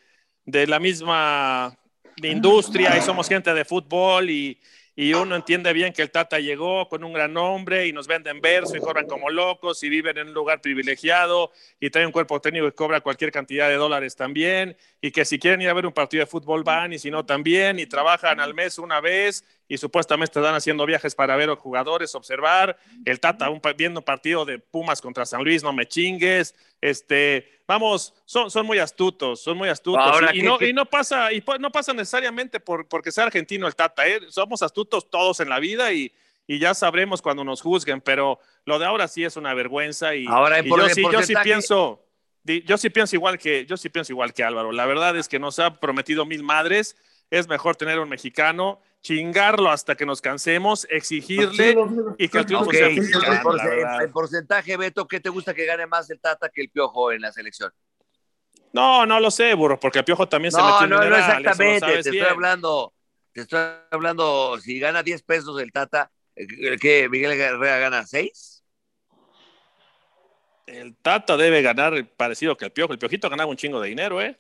[0.46, 1.78] de la misma
[2.24, 4.58] industria y somos gente de fútbol y,
[4.96, 8.40] y uno entiende bien que el Tata llegó con un gran nombre y nos venden
[8.40, 12.40] verso y cobran como locos y viven en un lugar privilegiado y trae un cuerpo
[12.40, 15.86] técnico que cobra cualquier cantidad de dólares también y que si quieren ir a ver
[15.86, 19.44] un partido de fútbol van y si no también y trabajan al mes una vez
[19.68, 24.46] y supuestamente están haciendo viajes para ver a jugadores, observar el Tata un, viendo partido
[24.46, 29.58] de Pumas contra San Luis, no me chingues, este, vamos, son, son muy astutos, son
[29.58, 30.22] muy astutos.
[30.34, 34.08] y, no, y, no, pasa, y no pasa necesariamente por, porque sea argentino el Tata,
[34.08, 34.20] ¿eh?
[34.30, 36.14] somos astutos todos en la vida y,
[36.46, 40.28] y, ya sabremos cuando nos juzguen, pero lo de ahora sí es una vergüenza y,
[40.28, 42.06] ahora, yo, sí, yo sí pienso,
[42.44, 44.72] yo sí pienso igual que, yo sí pienso igual que Álvaro.
[44.72, 46.96] La verdad es que nos ha prometido mil madres,
[47.32, 51.76] es mejor tener un mexicano chingarlo hasta que nos cansemos, exigirle
[52.18, 56.20] y que el triunfo sea En porcentaje, Beto, ¿qué te gusta que gane más el
[56.20, 57.72] Tata que el Piojo en la selección?
[58.74, 61.86] No, no lo sé, burro, porque el Piojo también se metió no, en No, exactamente,
[61.86, 62.94] te estoy hablando,
[63.32, 63.60] te estoy
[63.92, 68.64] hablando, si gana 10 pesos el Tata, eh, ¿qué, Miguel Herrera gana 6?
[70.66, 72.92] El Tata debe ganar parecido que el Piojo.
[72.92, 74.36] El Piojito ganaba un chingo de dinero, ¿eh?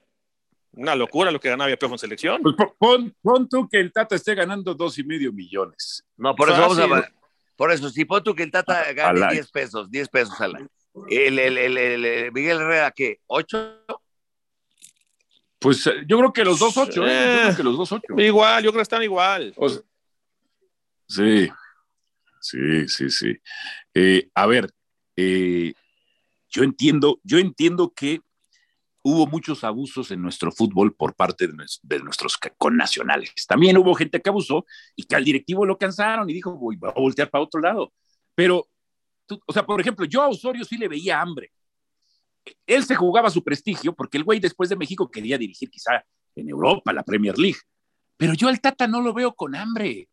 [0.75, 2.41] Una locura lo que ganaba Piojo en selección.
[2.77, 6.05] Pues pon, tú que el Tata esté ganando dos y medio millones.
[6.17, 7.09] No, por eso vamos a
[7.55, 10.67] Por eso, si pon tú que el Tata gane 10 pesos, 10 pesos al año.
[11.09, 13.19] El, el, el, Miguel Herrera, ¿qué?
[13.27, 13.99] ¿8?
[15.59, 17.37] Pues eh, yo creo que los dos ocho, ¿eh?
[17.37, 18.13] yo creo que los dos ocho.
[18.17, 19.53] Igual, yo creo que están igual.
[21.07, 21.49] sí,
[22.39, 23.35] sí, sí, sí.
[23.93, 24.69] Eh, a ver,
[25.15, 28.21] yo entiendo, yo entiendo que
[29.07, 33.31] hubo muchos abusos en nuestro fútbol por parte de, nuestros connacionales.
[33.47, 34.65] También hubo gente que abusó
[34.95, 37.93] y que al directivo lo cansaron y dijo, voy a voltear para otro lado.
[38.33, 38.67] Pero,
[39.45, 41.51] o sea, por ejemplo, yo a Osorio sí le veía hambre.
[42.65, 46.03] Él se jugaba su prestigio porque el güey después de México quería dirigir quizá
[46.35, 47.59] en Europa, la Premier League.
[48.17, 50.09] Pero yo al Tata no lo veo con hambre.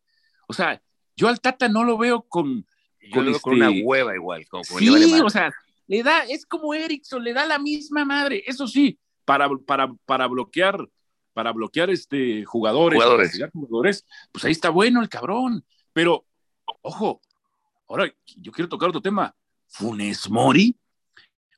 [0.47, 0.79] O sea,
[1.15, 2.63] yo al Tata no lo veo con,
[3.11, 4.45] con, una este hueva igual.
[4.77, 5.51] sí, o sea,
[5.93, 8.43] le da, es como Erickson, le da la misma madre.
[8.47, 10.89] Eso sí, para, para, para bloquear,
[11.33, 12.99] para bloquear este jugadores,
[13.53, 15.63] jugadores, pues ahí está bueno el cabrón.
[15.93, 16.25] Pero,
[16.81, 17.21] ojo,
[17.87, 19.35] ahora yo quiero tocar otro tema.
[19.67, 20.75] Funes Mori,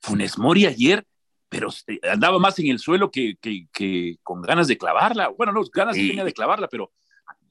[0.01, 1.07] Funes Mori ayer,
[1.47, 1.69] pero
[2.03, 5.29] andaba más en el suelo que, que, con ganas de clavarla.
[5.29, 6.91] Bueno, no, ganas tenía de clavarla, pero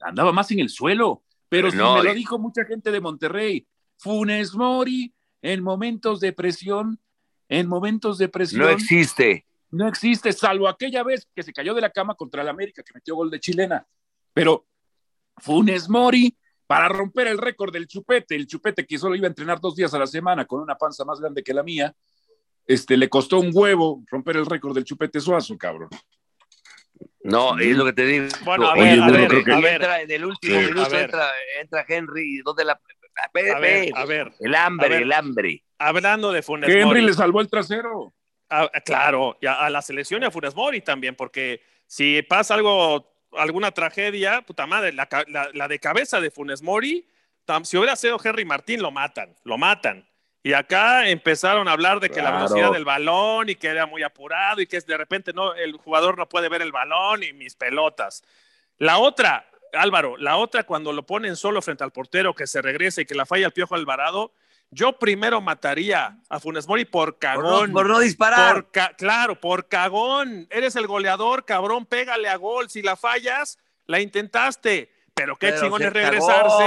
[0.01, 1.23] andaba más en el suelo.
[1.49, 3.67] Pero sí, me lo dijo mucha gente de Monterrey.
[3.97, 5.11] Funes Mori,
[5.45, 6.99] en momentos de presión,
[7.49, 8.61] en momentos de presión.
[8.61, 9.45] No existe.
[9.69, 12.93] No existe, salvo aquella vez que se cayó de la cama contra el América, que
[12.93, 13.85] metió gol de chilena.
[14.33, 14.65] Pero
[15.37, 19.59] Funes Mori, para romper el récord del chupete, el chupete que solo iba a entrenar
[19.59, 21.93] dos días a la semana con una panza más grande que la mía,
[22.65, 25.89] este, le costó un huevo romper el récord del chupete suazo, cabrón.
[27.21, 28.27] No, es lo que te digo.
[28.43, 31.29] Bueno, a ver, a ver, en el último minuto entra,
[31.59, 32.79] entra, Henry, ¿dónde la
[33.15, 35.63] a ver, a ver, el hambre, el hambre.
[35.77, 36.81] Hablando de Funes Mori.
[36.81, 38.13] Henry le salvó el trasero.
[38.49, 43.71] Ah, claro, a, la selección y a Funes Mori también, porque si pasa algo, alguna
[43.71, 47.07] tragedia, puta madre, la, de cabeza de Funes Mori,
[47.63, 50.07] si hubiera sido Henry Martín, lo matan, lo matan.
[50.43, 54.03] Y acá empezaron a hablar de que la velocidad del balón y que era muy
[54.03, 57.55] apurado y que de repente no, el jugador no puede ver el balón y mis
[57.55, 58.23] pelotas.
[58.77, 63.01] La otra, Álvaro, la otra cuando lo ponen solo frente al portero que se regresa
[63.01, 64.33] y que la falla el Piojo Alvarado,
[64.71, 67.71] yo primero mataría a Funes Mori por cagón.
[67.71, 68.67] Por no, disparar.
[68.97, 70.47] claro, por cagón.
[70.49, 72.69] Eres el goleador, cabrón, pégale a gol.
[72.69, 74.91] Si la fallas, la intentaste.
[75.13, 76.65] Pero qué chingón es regresarse.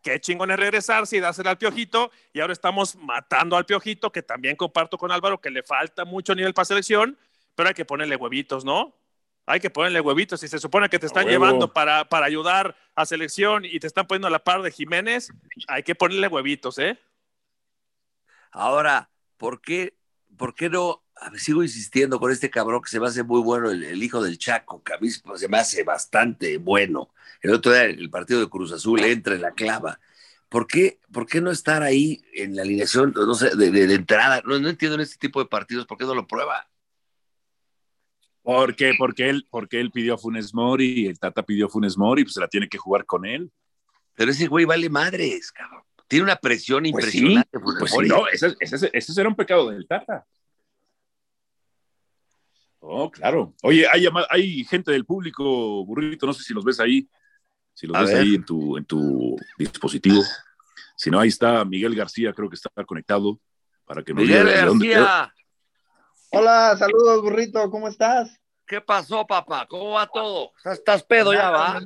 [0.00, 2.10] Qué chingón es regresarse y dársela al piojito.
[2.32, 6.34] Y ahora estamos matando al piojito, que también comparto con Álvaro, que le falta mucho
[6.34, 7.18] nivel para selección,
[7.54, 8.96] pero hay que ponerle huevitos, ¿no?
[9.46, 10.40] Hay que ponerle huevitos.
[10.40, 14.06] Si se supone que te están llevando para, para ayudar a selección y te están
[14.06, 15.32] poniendo a la par de Jiménez,
[15.68, 16.98] hay que ponerle huevitos, ¿eh?
[18.50, 19.96] Ahora, ¿por qué,
[20.36, 21.02] por qué no?
[21.36, 24.82] sigo insistiendo con este cabrón que se me hace muy bueno, el, hijo del Chaco,
[24.82, 27.10] que a mí se me hace bastante bueno.
[27.40, 30.00] El otro día, el partido de Cruz Azul entra en la clava.
[30.48, 34.42] ¿Por qué, ¿Por qué no estar ahí en la alineación, no sé, de, entrada?
[34.44, 36.68] No, no entiendo en este tipo de partidos, ¿por qué no lo prueba?
[38.42, 42.24] Porque, porque, él, porque él pidió a Funes Mori, el Tata pidió a Funes Mori,
[42.24, 43.52] pues se la tiene que jugar con él.
[44.14, 45.82] Pero ese güey vale madres, cabrón.
[46.08, 47.58] Tiene una presión pues impresionante.
[47.58, 50.26] pues no, ese, ese, ese, será un pecado del Tata.
[52.80, 53.54] Oh, claro.
[53.62, 57.08] Oye, hay, hay gente del público, burrito, no sé si los ves ahí,
[57.72, 60.22] si los ves ahí en tu, en tu dispositivo.
[60.96, 63.40] Si no, ahí está Miguel García, creo que está conectado
[63.84, 65.32] para que nos Miguel García.
[66.34, 68.40] Hola, saludos, burrito, ¿cómo estás?
[68.66, 69.66] ¿Qué pasó, papá?
[69.68, 70.52] ¿Cómo va todo?
[70.64, 71.78] ¿Estás, pedo ya, va?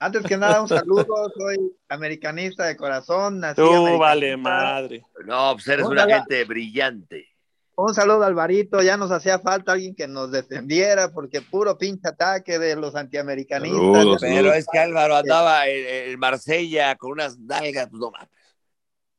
[0.00, 1.56] Antes que nada, un saludo, soy
[1.88, 3.40] americanista de corazón.
[3.54, 5.04] Tú vale madre.
[5.24, 7.28] No, pues eres una gente brillante.
[7.76, 8.82] Un saludo, Alvarito.
[8.82, 14.18] Ya nos hacía falta alguien que nos defendiera, porque puro pinche ataque de los antiamericanistas.
[14.20, 18.28] Pero es que Álvaro andaba en, Marsella con unas nalgas, pues no mames.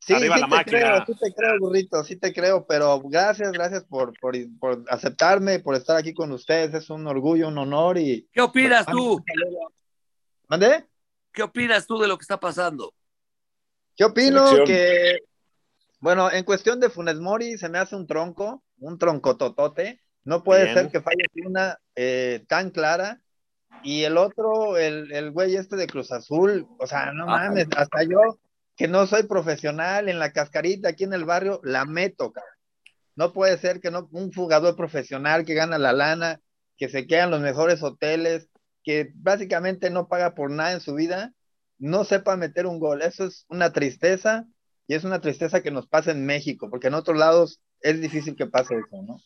[0.05, 4.13] Sí, sí te creo, sí te creo, burrito, sí te creo, pero gracias, gracias por,
[4.19, 8.29] por, por, aceptarme, por estar aquí con ustedes, es un orgullo, un honor y...
[8.31, 9.19] ¿Qué opinas tú?
[10.47, 10.85] ¿Mandé?
[11.31, 12.93] ¿Qué opinas tú de lo que está pasando?
[13.97, 15.21] Yo opino que,
[16.01, 20.43] bueno, en cuestión de Funes Mori se me hace un tronco, un tronco totote, no
[20.43, 23.21] puede ser que falle una eh, tan clara.
[23.81, 28.03] Y el otro, el, el güey este de Cruz Azul, o sea, no mames, hasta
[28.03, 28.37] yo
[28.75, 32.51] que no soy profesional en la cascarita aquí en el barrio, la meto, cabrón.
[33.15, 36.41] No puede ser que no, un jugador profesional que gana la lana,
[36.77, 38.49] que se queda en los mejores hoteles,
[38.83, 41.33] que básicamente no paga por nada en su vida,
[41.77, 43.01] no sepa meter un gol.
[43.01, 44.45] Eso es una tristeza
[44.87, 48.35] y es una tristeza que nos pasa en México, porque en otros lados es difícil
[48.35, 49.17] que pase eso, ¿no?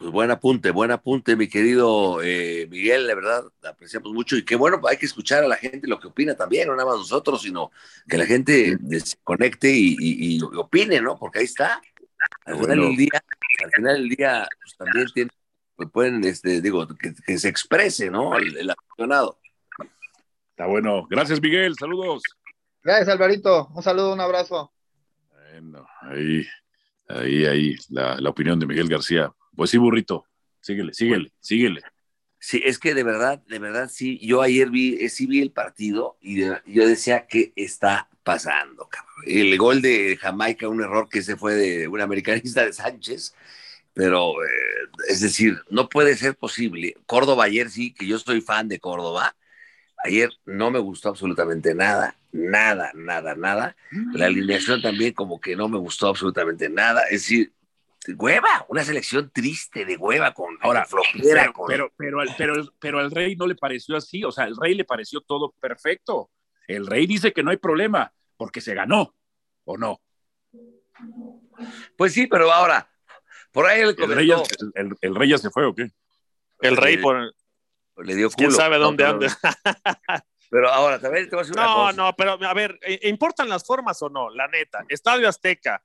[0.00, 4.56] Pues buen apunte, buen apunte, mi querido eh, Miguel, la verdad, apreciamos mucho y qué
[4.56, 7.42] bueno, hay que escuchar a la gente lo que opina también, no nada más nosotros,
[7.42, 7.70] sino
[8.08, 11.18] que la gente se conecte y, opine, ¿no?
[11.18, 11.82] Porque ahí está.
[12.46, 13.22] Al final del día,
[13.62, 15.30] al final del día, pues también tiene,
[15.76, 18.38] pues, pueden, este, digo, que, se exprese, ¿no?
[18.38, 19.38] El, el aficionado.
[20.52, 21.06] Está bueno.
[21.10, 21.74] Gracias, Miguel.
[21.78, 22.22] Saludos.
[22.82, 23.68] Gracias, Alvarito.
[23.74, 24.72] Un saludo, un abrazo.
[25.28, 26.46] Bueno, ahí,
[27.06, 29.30] ahí, ahí, la, la opinión de Miguel García.
[29.54, 30.24] Pues sí, burrito.
[30.60, 31.82] Síguele, síguele, síguele.
[32.38, 34.18] Sí, es que de verdad, de verdad, sí.
[34.22, 38.88] Yo ayer vi, eh, sí vi el partido y yo decía, ¿qué está pasando?
[39.26, 43.34] El gol de Jamaica, un error que se fue de un americanista de Sánchez,
[43.92, 44.48] pero eh,
[45.08, 46.96] es decir, no puede ser posible.
[47.06, 49.36] Córdoba ayer sí, que yo soy fan de Córdoba,
[50.04, 53.76] ayer no me gustó absolutamente nada, nada, nada, nada.
[54.14, 57.02] La alineación también como que no me gustó absolutamente nada.
[57.04, 57.52] Es decir,
[58.16, 61.52] hueva, una selección triste de hueva con ahora flojera.
[61.66, 64.84] Pero, pero, pero, pero, al rey no le pareció así, o sea, al rey le
[64.84, 66.30] pareció todo perfecto.
[66.66, 69.14] El rey dice que no hay problema porque se ganó,
[69.64, 70.00] ¿o no?
[71.96, 72.90] Pues sí, pero ahora,
[73.52, 74.42] por ahí el, el, rey, ya,
[74.74, 75.90] el, rey ya se fue o qué?
[76.60, 77.34] El rey por,
[77.96, 78.36] le dio culo.
[78.36, 79.26] ¿Quién sabe dónde anda?
[80.50, 83.48] Pero ahora, también te voy a decir no, una No, no, pero a ver, ¿importan
[83.48, 84.30] las formas o no?
[84.30, 85.80] La neta, Estadio Azteca,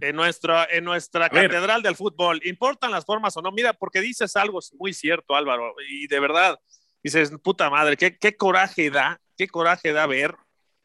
[0.00, 3.50] en nuestra, en nuestra catedral del fútbol, ¿importan las formas o no?
[3.50, 6.58] Mira, porque dices algo muy cierto, Álvaro, y de verdad,
[7.02, 10.36] dices, puta madre, qué, qué coraje da, qué coraje da ver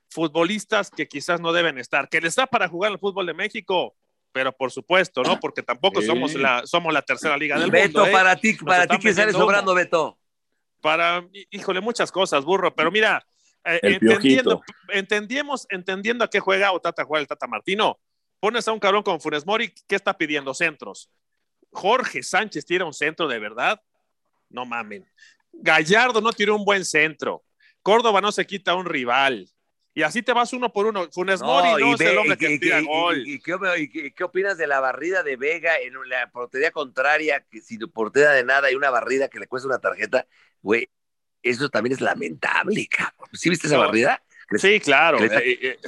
[0.10, 3.96] futbolistas que quizás no deben estar, que les da para jugar el fútbol de México,
[4.32, 5.40] pero por supuesto, ¿no?
[5.40, 7.80] Porque tampoco somos, la, somos la tercera liga del mundo.
[7.80, 8.12] Beto, ¿eh?
[8.12, 10.18] para ti, para ti, ¿qué sale sobrando, Beto?
[10.82, 13.26] Para, híjole, muchas cosas, burro, pero mira,
[13.64, 18.00] eh, entendiendo, entendemos, entendiendo a qué juega o Tata juega el Tata Martino,
[18.40, 20.54] pones a un cabrón con Funes Mori, ¿qué está pidiendo?
[20.54, 21.10] Centros.
[21.72, 23.82] Jorge Sánchez tira un centro de verdad.
[24.50, 25.06] No mamen.
[25.52, 27.44] Gallardo no tiró un buen centro.
[27.82, 29.50] Córdoba no se quita un rival.
[29.94, 31.10] Y así te vas uno por uno.
[31.12, 33.24] Funes Mori no es el hombre que tira gol.
[33.26, 38.32] Y, qué, opinas de la barrida de Vega en la portería contraria, que sin portería
[38.32, 40.28] de nada hay una barrida que le cuesta una tarjeta?
[40.62, 40.90] Güey,
[41.42, 43.30] eso también es lamentable, cabrón.
[43.32, 44.22] ¿Sí viste esa barrida?
[44.58, 45.18] Sí, claro.
[45.20, 45.80] Eh, eh,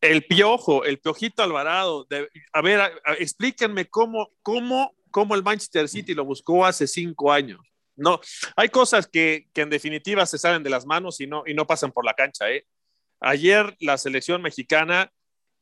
[0.00, 2.06] el piojo, el piojito Alvarado.
[2.52, 7.60] a ver, explíquenme cómo, cómo, cómo el Manchester City lo buscó hace cinco años.
[7.96, 8.18] No,
[8.56, 11.66] hay cosas que, que, en definitiva se salen de las manos y no, y no
[11.66, 12.50] pasan por la cancha.
[12.50, 12.66] ¿eh?
[13.20, 15.12] Ayer la selección mexicana,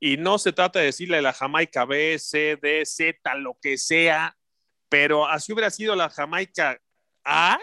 [0.00, 4.36] y no se trata de decirle la Jamaica B, C, D, Z, lo que sea,
[4.88, 6.80] pero así hubiera sido la Jamaica
[7.24, 7.58] A,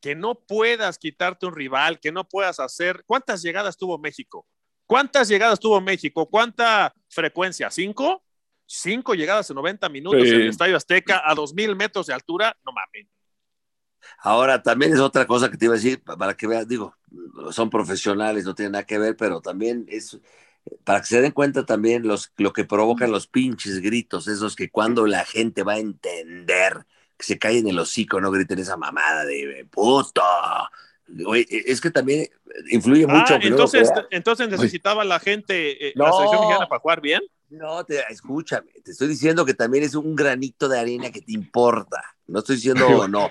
[0.00, 3.02] que no puedas quitarte un rival, que no puedas hacer.
[3.06, 4.46] ¿Cuántas llegadas tuvo México?
[4.86, 6.28] ¿Cuántas llegadas tuvo México?
[6.28, 7.70] ¿Cuánta frecuencia?
[7.70, 8.22] ¿Cinco?
[8.66, 12.72] Cinco llegadas en 90 minutos en el Estadio Azteca a 2.000 metros de altura, no
[12.72, 13.08] mames.
[14.18, 16.94] Ahora, también es otra cosa que te iba a decir, para que veas, digo,
[17.50, 20.18] son profesionales, no tienen nada que ver, pero también es,
[20.84, 24.70] para que se den cuenta también los, lo que provocan los pinches gritos, esos que
[24.70, 28.76] cuando la gente va a entender que se caen en el hocico, no griten esa
[28.76, 30.22] mamada de puto.
[31.06, 32.28] Es que también
[32.70, 33.34] influye mucho.
[33.34, 37.20] Ah, entonces, entonces necesitaba la gente, eh, la selección mexicana para jugar bien.
[37.50, 41.32] No, te, escúchame, te estoy diciendo que también es un granito de arena que te
[41.32, 42.02] importa.
[42.26, 43.30] No estoy diciendo no.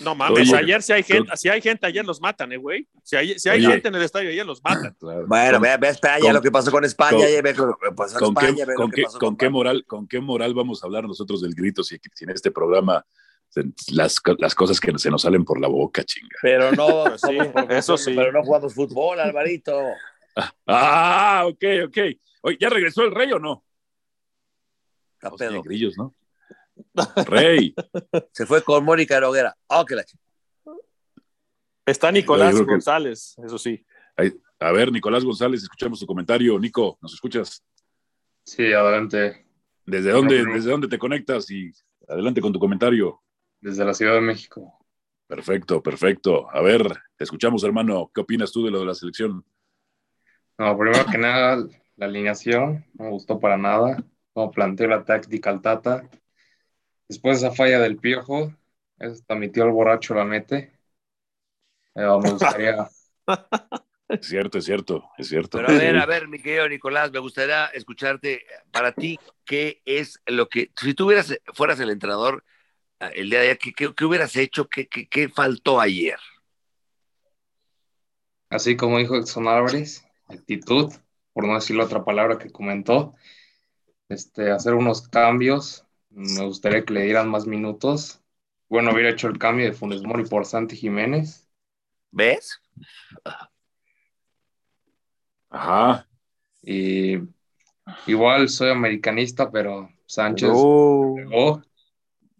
[0.00, 2.88] No mames, ayer si hay gente, si hay gente, ayer los matan, eh, güey.
[3.04, 4.96] Si hay, si hay gente en el estadio, ayer los matan.
[5.26, 8.18] Bueno, ve, ve a España lo que pasó con España, con, ve lo que pasó
[8.18, 11.42] con España, qué, con, qué, con, qué moral, ¿Con qué moral vamos a hablar nosotros
[11.42, 13.04] del grito si, si en este programa
[13.92, 16.36] las, las, cosas que se nos salen por la boca, chinga.
[16.42, 18.14] Pero no, sí, eso sí.
[18.14, 19.78] Pero no jugamos fútbol, Alvarito.
[20.66, 21.98] Ah, ok, ok.
[22.42, 23.64] Oye, ¿ya regresó el rey o no?
[25.18, 25.60] Capedo.
[25.62, 26.14] Grillos, ¿no?
[27.26, 27.74] Rey.
[28.32, 29.54] Se fue con Mónica Noguera.
[29.66, 30.04] Oh, la
[31.84, 33.84] Está Nicolás González, eso sí.
[34.60, 36.58] A ver, Nicolás González, escuchamos tu comentario.
[36.58, 37.64] Nico, ¿nos escuchas?
[38.44, 39.46] Sí, adelante.
[39.84, 41.50] ¿Desde dónde, ¿desde dónde te conectas?
[41.50, 41.72] Y
[42.08, 43.20] adelante con tu comentario.
[43.60, 44.78] Desde la Ciudad de México.
[45.26, 46.50] Perfecto, perfecto.
[46.50, 46.82] A ver,
[47.16, 48.10] te escuchamos, hermano.
[48.12, 49.44] ¿Qué opinas tú de lo de la selección?
[50.58, 51.64] No, primero que nada,
[51.96, 54.02] la alineación no me gustó para nada.
[54.32, 56.08] Como planteó la táctica al Tata.
[57.08, 58.54] Después de esa falla del piojo,
[58.98, 60.72] hasta mi tío el borracho la mete.
[61.94, 62.88] Eh, me gustaría.
[64.08, 65.58] Es cierto, es cierto, es cierto.
[65.58, 70.20] Pero a ver, a ver, mi querido Nicolás, me gustaría escucharte para ti, ¿qué es
[70.26, 71.12] lo que, si tú
[71.54, 72.42] fueras el entrenador
[73.00, 74.68] el día de ayer, ¿qué, hubieras hecho?
[74.68, 76.18] ¿Qué, ¿Qué, faltó ayer?
[78.50, 80.92] Así como dijo Edson Álvarez, actitud,
[81.32, 83.14] por no decir la otra palabra que comentó,
[84.08, 88.20] este, hacer unos cambios, me gustaría que le dieran más minutos.
[88.68, 91.48] Bueno, hubiera hecho el cambio de Funes Mori por Santi Jiménez.
[92.10, 92.60] ¿Ves?
[95.48, 96.08] Ajá.
[96.62, 97.18] Y
[98.06, 100.50] igual soy americanista, pero Sánchez.
[100.52, 101.62] Oh.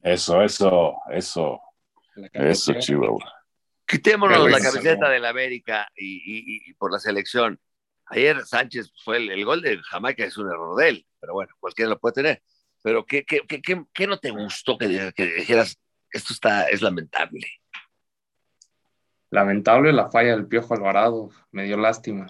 [0.03, 1.61] Eso, eso, eso.
[2.33, 3.33] Eso, Chihuahua.
[3.87, 7.61] Quitémonos la camiseta del América y, por la selección.
[8.07, 11.91] Ayer Sánchez fue el, gol de Jamaica, es un error de él, pero bueno, cualquiera
[11.91, 12.43] lo puede tener.
[12.83, 15.79] Pero ¿qué, qué, qué, qué no te gustó que, que, dijeras,
[16.13, 17.47] esto está, es lamentable?
[19.31, 22.27] Lamentable la falla del Piojo Alvarado, me dio lástima.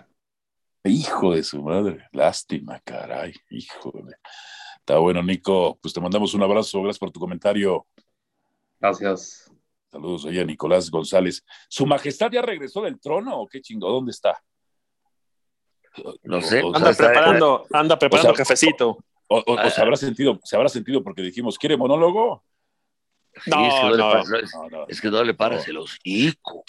[0.84, 4.16] Hijo de su madre, lástima, caray, hijo de...
[4.81, 7.87] Está bueno, Nico, pues te mandamos un abrazo, gracias por tu comentario.
[8.81, 9.51] Gracias.
[9.91, 11.45] Saludos a Nicolás González.
[11.68, 13.89] ¿Su majestad ya regresó del trono o qué chingo?
[13.91, 14.43] ¿Dónde está?
[16.22, 16.61] No sé.
[16.61, 18.99] anda, preparando, anda preparando cafecito.
[19.26, 22.45] O, se habrá sentido, se habrá sentido porque dijimos, ¿quiere monólogo?
[23.47, 24.43] no, es, que no, Le
[24.89, 26.64] es, que no le paras el hocico.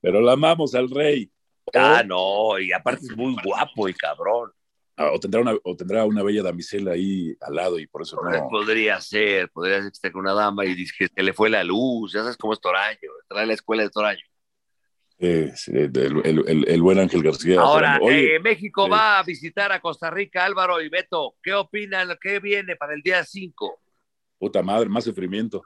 [0.00, 1.30] Pero la amamos al rey.
[1.72, 4.52] Ah, no, y aparte es muy guapo y cabrón.
[4.96, 8.16] Ah, o, tendrá una, o tendrá una bella damisela ahí al lado y por eso
[8.22, 8.48] no.
[8.48, 11.50] Podría ser, podría ser que esté con una dama y dice que se le fue
[11.50, 14.22] la luz, ya sabes cómo es Toraño, trae la escuela de Toraño.
[15.18, 17.60] el, buen Ángel García.
[17.60, 21.34] Ahora, eh, México va a visitar a Costa Rica, Álvaro y Beto.
[21.42, 22.16] ¿Qué opinan?
[22.20, 23.80] ¿Qué viene para el día 5?
[24.38, 25.64] Puta madre, más sufrimiento.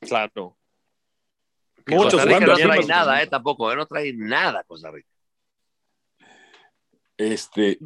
[0.00, 0.55] Claro.
[1.86, 5.08] Muchos Costa Rica no trae nada, eh, tampoco, eh, no trae nada Costa Rica.
[7.16, 7.78] Este,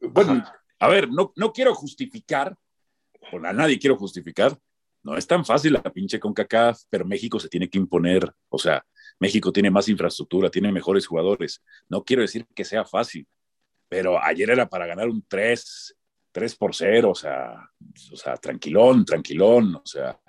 [0.00, 0.44] bueno,
[0.78, 2.56] a ver, no, no quiero justificar,
[3.30, 4.56] con a nadie quiero justificar,
[5.02, 8.84] no es tan fácil la pinche CONCACAF, pero México se tiene que imponer, o sea,
[9.18, 13.26] México tiene más infraestructura, tiene mejores jugadores, no quiero decir que sea fácil,
[13.88, 15.96] pero ayer era para ganar un 3,
[16.30, 17.70] 3 por 0, o sea,
[18.12, 20.20] o sea, tranquilón, tranquilón, o sea,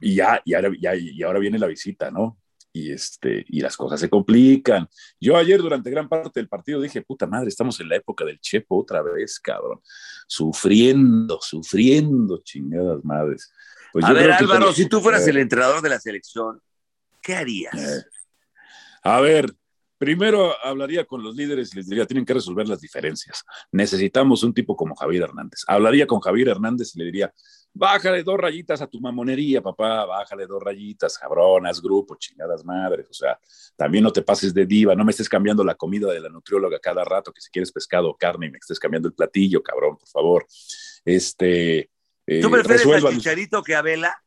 [0.00, 2.38] y ya, y ahora, ya, y ahora viene la visita, ¿no?
[2.74, 4.88] Y, este, y las cosas se complican.
[5.20, 8.40] Yo ayer durante gran parte del partido dije, puta madre, estamos en la época del
[8.40, 9.80] Chepo otra vez, cabrón.
[10.26, 13.52] Sufriendo, sufriendo, chingadas madres.
[13.92, 16.60] Pues a ver, Álvaro, si tú fueras el entrenador de la selección,
[17.22, 17.74] ¿qué harías?
[17.74, 18.04] Eh,
[19.04, 19.54] a ver,
[19.96, 23.44] primero hablaría con los líderes y les diría, tienen que resolver las diferencias.
[23.70, 25.60] Necesitamos un tipo como Javier Hernández.
[25.68, 27.32] Hablaría con Javier Hernández y le diría,
[27.76, 33.08] Bájale dos rayitas a tu mamonería, papá, bájale dos rayitas, cabronas, grupo, chingadas madres.
[33.10, 33.36] O sea,
[33.74, 36.78] también no te pases de diva, no me estés cambiando la comida de la nutrióloga
[36.78, 39.96] cada rato, que si quieres pescado o carne y me estés cambiando el platillo, cabrón,
[39.96, 40.46] por favor.
[41.04, 41.90] Este.
[42.26, 44.22] Eh, ¿Tú prefieres a Chicharito que a Vela?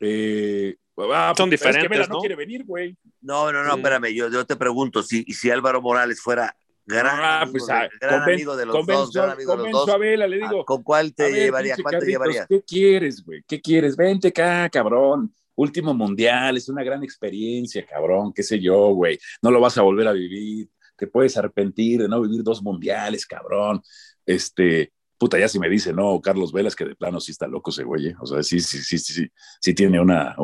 [0.00, 1.84] Eh, ah, Son diferentes.
[1.84, 2.96] Es que Vela no, quiere venir, güey.
[3.20, 6.56] No, no, no, espérame, yo, yo te pregunto, si, si Álvaro Morales fuera
[6.90, 9.88] Gran, ah, amigo, pues, de, gran amigo de los dos, gran amigo de los dos.
[9.88, 11.76] A Vela, le digo, ¿Con cuál te llevaría?
[11.80, 12.46] ¿Cuál te llevaría?
[12.46, 13.42] ¿Qué quieres, güey?
[13.46, 13.96] ¿Qué quieres?
[13.96, 15.34] Vente acá, cabrón.
[15.54, 18.32] Último mundial, es una gran experiencia, cabrón.
[18.32, 19.18] ¿Qué sé yo, güey?
[19.42, 20.68] No lo vas a volver a vivir.
[20.96, 23.82] Te puedes arrepentir de no vivir dos mundiales, cabrón.
[24.26, 27.70] Este, puta, ya si me dice, no, Carlos Velas, que de plano sí está loco
[27.70, 28.16] ese güey, ¿eh?
[28.20, 29.28] o sea, sí, sí, sí, sí, sí,
[29.60, 30.34] sí tiene una,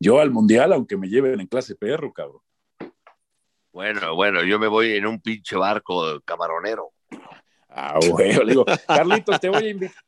[0.00, 2.40] yo al mundial, aunque me lleven en clase perro, cabrón,
[3.72, 6.92] bueno, bueno, yo me voy en un pinche barco camaronero.
[7.68, 10.02] Ah, bueno, le digo, Carlitos, te voy a invitar,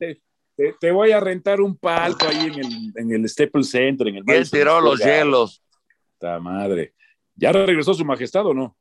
[0.81, 4.25] te, voy a rentar un palco ahí en el, en el Staples Center, en el
[4.25, 5.63] ¿Quién tiró los hielos?
[6.19, 6.95] ¡Ta madre!
[7.37, 8.77] ¿Ya regresó su majestad o no?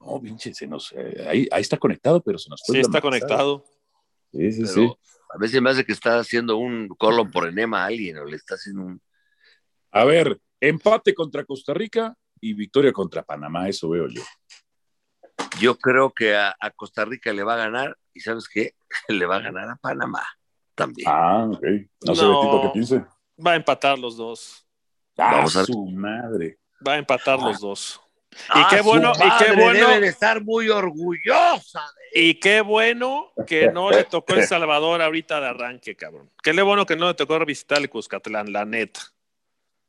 [0.00, 2.74] No, pinche, se nos, eh, ahí, ahí está conectado, pero se nos fue.
[2.74, 3.64] Sí, está conectado.
[4.32, 4.92] Sí, sí, sí.
[5.34, 8.36] A veces me hace que está haciendo un colon por enema a alguien, o le
[8.36, 9.02] está haciendo un.
[9.92, 14.22] A ver, empate contra Costa Rica y victoria contra Panamá, eso veo yo.
[15.60, 18.74] Yo creo que a, Costa Rica le va a ganar, y ¿sabes qué?
[19.08, 20.26] le va a ganar a Panamá
[20.74, 21.08] también.
[21.08, 21.62] Ah, ok.
[22.04, 23.04] No, sé de tipo que piense.
[23.44, 24.66] Va a empatar los dos.
[25.16, 26.58] Ah, Vamos a su madre.
[26.86, 28.00] Va a empatar los dos.
[28.32, 29.88] Y ah, qué bueno, y qué bueno.
[29.88, 31.86] Debe de estar muy orgullosa.
[32.14, 36.30] Y qué bueno que no le tocó El Salvador ahorita de arranque, cabrón.
[36.42, 39.00] Qué bueno que no le tocó visitar el Cuscatlán, la neta.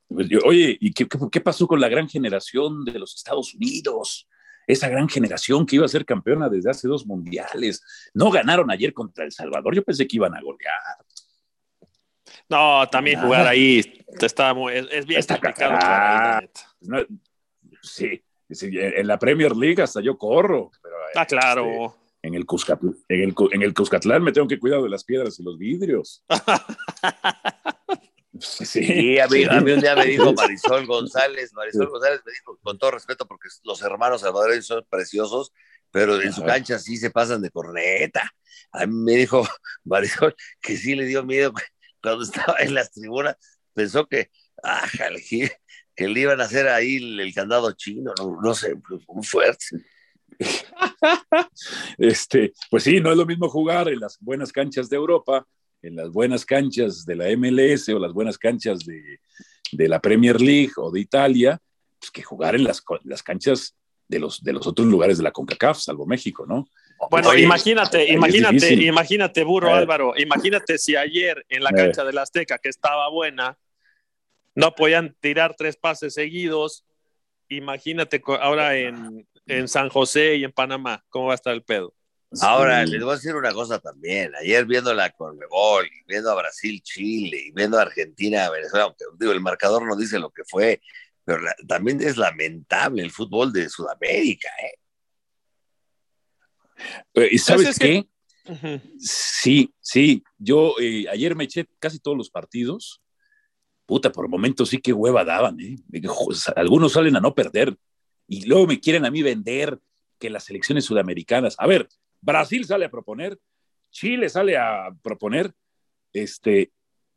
[0.10, 4.28] Oye, ¿y qué, pasó con la gran generación de los Estados Unidos?
[4.68, 7.84] Esa gran generación que iba a ser campeona desde hace dos mundiales.
[8.14, 9.76] No ganaron ayer contra El Salvador.
[9.76, 10.74] Yo pensé que iban a golear.
[12.50, 13.82] No, también jugar ahí
[14.22, 16.48] está muy, es, bien está complicado.
[17.82, 20.72] sí, en la Premier League hasta yo corro.
[20.82, 21.86] Pero, ah, claro.
[21.86, 25.04] Este, en el, Cuscatlán, en, el, en el Cuscatlán me tengo que cuidar de las
[25.04, 26.24] piedras y los vidrios.
[28.40, 32.92] Sí, a, mí, un día me dijo Marisol González, Marisol González me dijo, con todo
[32.92, 35.54] respeto, porque los hermanos salvadoreños son preciosos,
[35.92, 38.34] pero en su cancha sí se pasan de corneta.
[38.72, 39.48] A mí me dijo
[39.84, 41.54] Marisol que sí le dio miedo
[42.02, 43.38] cuando estaba en las tribunas,
[43.74, 44.32] pensó que,
[44.64, 44.88] ah,
[45.96, 48.76] que le iban a hacer ahí el, candado chino, no, no sé,
[49.08, 49.66] muy fuerte.
[51.98, 55.46] Este, pues sí, no es lo mismo jugar en las buenas canchas de Europa
[55.84, 59.20] en las buenas canchas de la MLS o las buenas canchas de,
[59.88, 61.60] la Premier League o de Italia,
[62.00, 63.76] pues que jugar en las, las canchas
[64.08, 66.68] de los, de los otros lugares de la CONCACAF, salvo México, ¿no?
[67.10, 72.60] Bueno, imagínate, imagínate, imagínate, burro Álvaro, imagínate si ayer en la cancha de la Azteca,
[72.60, 73.58] que estaba buena,
[74.56, 76.86] no podían tirar tres pases seguidos,
[77.50, 81.94] imagínate ahora en, en San José y en Panamá, ¿cómo va a estar el pedo?
[82.42, 84.34] Ahora, les voy a decir una cosa también.
[84.36, 89.32] Ayer viendo la Conmebol, viendo a Brasil, Chile, y viendo a Argentina, Venezuela, aunque digo,
[89.32, 90.82] el marcador no dice lo que fue,
[91.24, 94.50] pero también es lamentable el fútbol de Sudamérica.
[97.16, 97.30] ¿eh?
[97.32, 98.08] ¿Y sabes qué?
[99.00, 100.24] Sí, sí.
[100.38, 103.02] Yo eh, ayer me eché casi todos los partidos.
[103.86, 105.60] Puta, por momentos sí que hueva daban.
[105.60, 105.78] ¿eh?
[106.56, 107.78] Algunos salen a no perder
[108.28, 109.80] y luego me quieren a mí vender
[110.20, 111.56] que las elecciones sudamericanas.
[111.58, 111.88] A ver,
[112.24, 113.38] Brasil sale a proponer,
[113.92, 115.54] Chile sale a proponer,
[116.14, 116.72] este,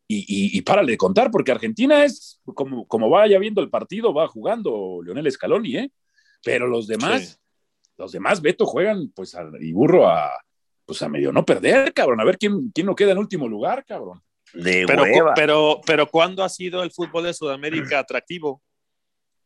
[0.09, 4.29] y, y, párale de contar, porque Argentina es, como, como vaya viendo el partido, va
[4.29, 5.91] jugando Leonel Scaloni, ¿eh?
[6.45, 7.41] Pero los demás,
[7.97, 10.31] los demás, Beto, juegan, pues, y burro a,
[10.85, 13.85] pues, a medio no perder, cabrón, a ver quién, quién no queda en último lugar,
[13.85, 14.23] cabrón.
[14.53, 15.05] pero,
[15.35, 18.63] pero, pero, ¿cuándo ha sido el fútbol de Sudamérica atractivo?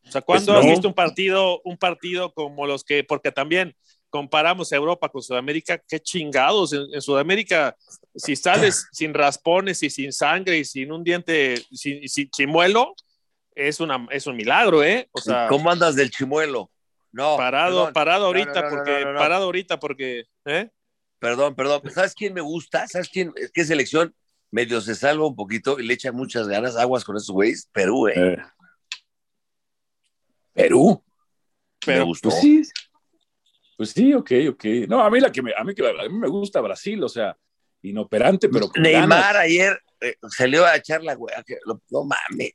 [0.05, 3.75] O sea, ¿cuándo pues has visto un partido, un partido como los que, porque también
[4.11, 6.73] comparamos Europa con Sudamérica, qué chingados.
[6.73, 7.75] En, Sudamérica,
[8.13, 12.93] si sales sin raspones y sin sangre y sin un diente, sin, chimuelo,
[13.55, 15.09] es, una, es un milagro, ¿eh?
[15.13, 16.69] O sea, ¿Cómo andas del chimuelo?
[17.11, 17.37] No.
[17.37, 20.69] Parado, parado ahorita, porque, parado ahorita porque, ¿eh?
[21.19, 21.81] Perdón, perdón.
[21.93, 22.87] ¿Sabes quién me gusta?
[22.87, 23.33] ¿Sabes quién?
[23.53, 24.13] Que selección
[24.49, 27.69] medio se salva un poquito y le echa muchas ganas, aguas con esos güeyes.
[27.71, 28.13] Perú, ¿eh?
[28.15, 28.37] eh.
[30.53, 31.03] Perú.
[31.85, 32.29] Pero, me gustó.
[32.29, 32.63] Pues sí,
[33.81, 34.63] pues sí, ok, ok.
[34.87, 37.35] No, a mí la que me, a mí, a mí me gusta Brasil, o sea,
[37.81, 41.17] inoperante, pero con Neymar ayer eh, salió a echar la
[41.89, 42.53] no mames.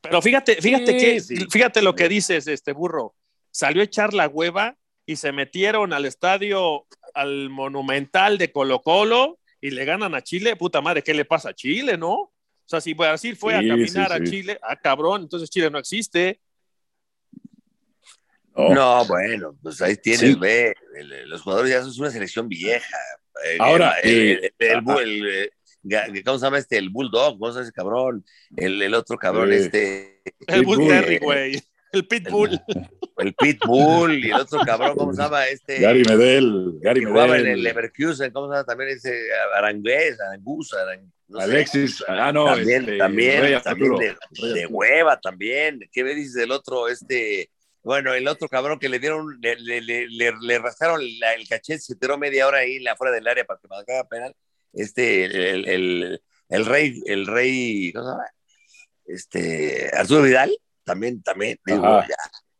[0.00, 1.20] Pero fíjate, fíjate que,
[1.50, 3.14] fíjate lo que dices, este burro.
[3.50, 9.40] Salió a echar la hueva y se metieron al estadio, al monumental de Colo Colo
[9.60, 10.56] y le ganan a Chile.
[10.56, 12.14] Puta madre, ¿qué le pasa a Chile, no?
[12.14, 12.32] O
[12.64, 16.40] sea, si Brasil fue a caminar a Chile, ah, cabrón, entonces Chile no existe.
[18.58, 20.74] No, bueno, pues ahí tienes, ve,
[21.26, 22.98] los jugadores ya son una selección vieja.
[23.60, 24.84] Ahora, el, el,
[26.24, 26.76] ¿cómo se llama este?
[26.76, 28.24] El Bulldog, ¿cómo se llama ese cabrón?
[28.56, 30.22] El, otro cabrón, este.
[30.46, 31.62] El Bull Terry, güey.
[31.92, 32.60] El Pitbull.
[33.16, 35.46] El Pitbull y el otro cabrón, ¿cómo se llama?
[35.46, 35.80] Este.
[35.80, 36.78] Gary Medel.
[36.80, 37.46] Gary Medel.
[37.46, 38.64] en el Leverkusen, ¿cómo se llama?
[38.64, 39.14] También ese
[39.56, 40.76] Arangués, Arangusa,
[41.38, 42.46] Alexis, ah, no.
[42.46, 44.16] También, este, también, también de,
[44.54, 45.80] de, hueva también.
[45.92, 47.50] ¿Qué me dices del otro, este?
[47.88, 51.96] Bueno, el otro cabrón que le dieron, le, le, le, le rascaron el cachet, se
[51.96, 54.36] tiró media hora ahí afuera del área para que marcara penal.
[54.74, 58.24] Este, el, el, el, rey, el rey, ¿cómo se llama?
[59.06, 62.14] Este, Arturo Vidal, también, también, digo, ya,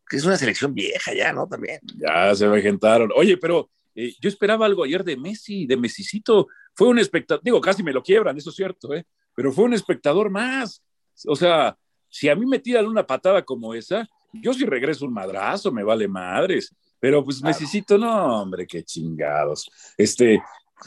[0.09, 1.47] que es una selección vieja ya, ¿no?
[1.47, 1.79] También.
[1.83, 3.11] Ya se vegetaron.
[3.15, 6.47] Oye, pero eh, yo esperaba algo ayer de Messi, de Messicito.
[6.73, 9.05] Fue un espectador, digo, casi me lo quiebran, eso es cierto, ¿eh?
[9.35, 10.81] Pero fue un espectador más.
[11.27, 11.77] O sea,
[12.09, 15.83] si a mí me tiran una patada como esa, yo si regreso un madrazo, me
[15.83, 16.73] vale madres.
[16.99, 19.69] Pero pues necesito, no, hombre, qué chingados.
[19.97, 20.41] Este,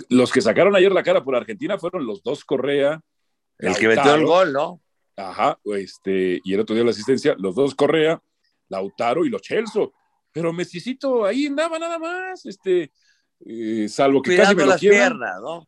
[0.09, 3.01] los que sacaron ayer la cara por Argentina fueron los dos Correa.
[3.59, 4.81] El que metió el gol, ¿no?
[5.17, 8.21] Ajá, este, y el otro día la asistencia, los dos Correa,
[8.69, 9.93] Lautaro y los Chelso.
[10.33, 12.91] Pero Messicito ahí andaba nada más, este,
[13.45, 15.67] eh, salvo que casi me lo las piernas, ¿no?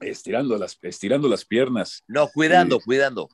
[0.00, 2.04] Estirando las, estirando las piernas.
[2.06, 3.28] No, cuidando, cuidando.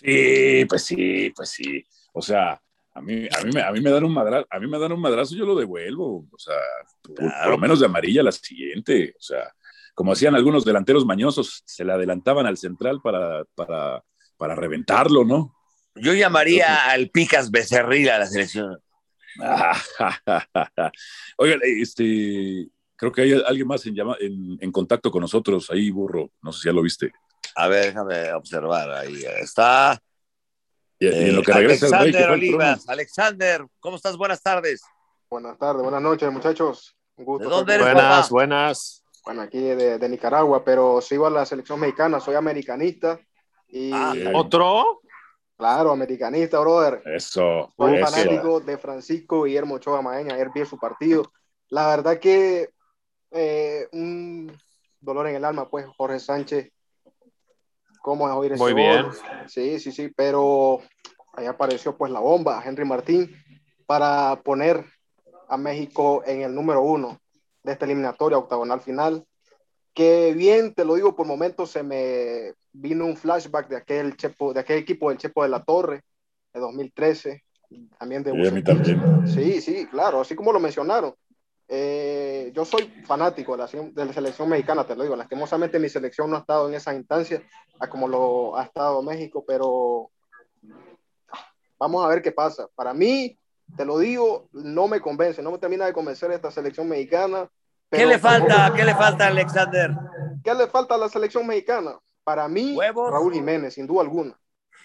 [0.00, 1.84] Sí, pues sí, pues sí.
[2.12, 2.60] O sea,
[2.94, 4.92] a mí, a mí, me, a mí me dan un madrazo, a mí me dan
[4.92, 6.26] un madrazo, yo lo devuelvo.
[6.30, 6.54] O sea,
[7.02, 9.14] por, lo menos de amarilla la siguiente.
[9.18, 9.52] O sea,
[9.94, 14.04] como hacían algunos delanteros mañosos, se le adelantaban al central para, para,
[14.36, 15.56] para reventarlo, ¿no?
[15.94, 18.78] Yo llamaría al Picas Becerril a la selección.
[21.38, 26.30] Oigan, este, creo que hay alguien más en, en, en, contacto con nosotros ahí, burro.
[26.42, 27.12] No sé si ya lo viste.
[27.54, 28.90] A ver, déjame observar.
[28.90, 30.00] Ahí está.
[31.04, 32.88] Eh, Alexander Olivas.
[32.88, 34.16] Alexander, ¿cómo estás?
[34.16, 34.82] Buenas tardes.
[35.28, 36.96] Buenas tardes, buenas noches, muchachos.
[37.16, 37.48] Un gusto.
[37.48, 39.04] ¿De dónde eres, buenas, buenas.
[39.24, 43.18] Bueno, aquí de, Nicaragua, pero sigo a la selección mexicana, soy americanista.
[43.68, 43.90] Y...
[43.92, 45.00] Ah, ¿Otro?
[45.56, 47.02] Claro, americanista, brother.
[47.04, 47.72] Eso.
[47.76, 51.32] Soy fanático de Francisco Guillermo Ochoa Maeña, ayer vi su partido.
[51.68, 52.70] La verdad que
[53.32, 54.56] eh, un
[55.00, 56.70] dolor en el alma, pues Jorge Sánchez
[58.02, 59.06] cómo es oír ese Muy bien.
[59.46, 60.80] Sí, sí, sí, pero
[61.32, 63.34] ahí apareció pues la bomba, Henry Martín,
[63.86, 64.84] para poner
[65.48, 67.18] a México en el número uno
[67.62, 69.24] de esta eliminatoria octagonal final.
[69.94, 74.52] Que bien, te lo digo, por momentos se me vino un flashback de aquel, chepo,
[74.52, 76.02] de aquel equipo del Chepo de la Torre
[76.52, 77.44] de 2013,
[77.98, 78.32] también de...
[79.26, 81.14] Sí, sí, claro, así como lo mencionaron.
[81.74, 85.16] Eh, yo soy fanático de la, de la, selección mexicana, te lo digo.
[85.16, 87.42] Lastimosamente mi selección no ha estado en esa instancia
[87.80, 90.10] a como lo ha estado México, pero
[91.78, 92.68] vamos a ver qué pasa.
[92.74, 93.38] Para mí,
[93.74, 97.48] te lo digo, no me convence, no me termina de convencer esta selección mexicana.
[97.90, 98.70] ¿Qué le falta?
[98.76, 99.92] ¿Qué le falta, Alexander?
[100.44, 101.98] ¿Qué le falta a la selección mexicana?
[102.22, 104.38] Para mí, Raúl Jiménez, sin duda alguna.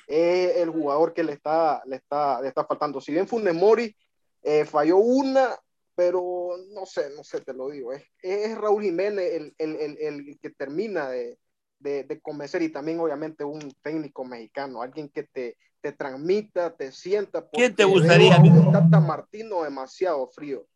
[0.08, 3.02] Es el jugador que le está, le está, le está faltando.
[3.02, 3.94] Si bien Funes Mori
[4.42, 5.50] eh, falló una,
[5.98, 7.91] pero no sé, no sé, te lo digo.
[7.91, 11.39] Es, es Raúl Jiménez el, el, el, el que termina de,
[11.80, 16.91] de, de, convencer y también obviamente un técnico mexicano, alguien que te, te transmita, te
[16.91, 17.48] sienta.
[17.52, 18.38] ¿Quién te gustaría?
[18.72, 20.68] Tata Martino demasiado frío.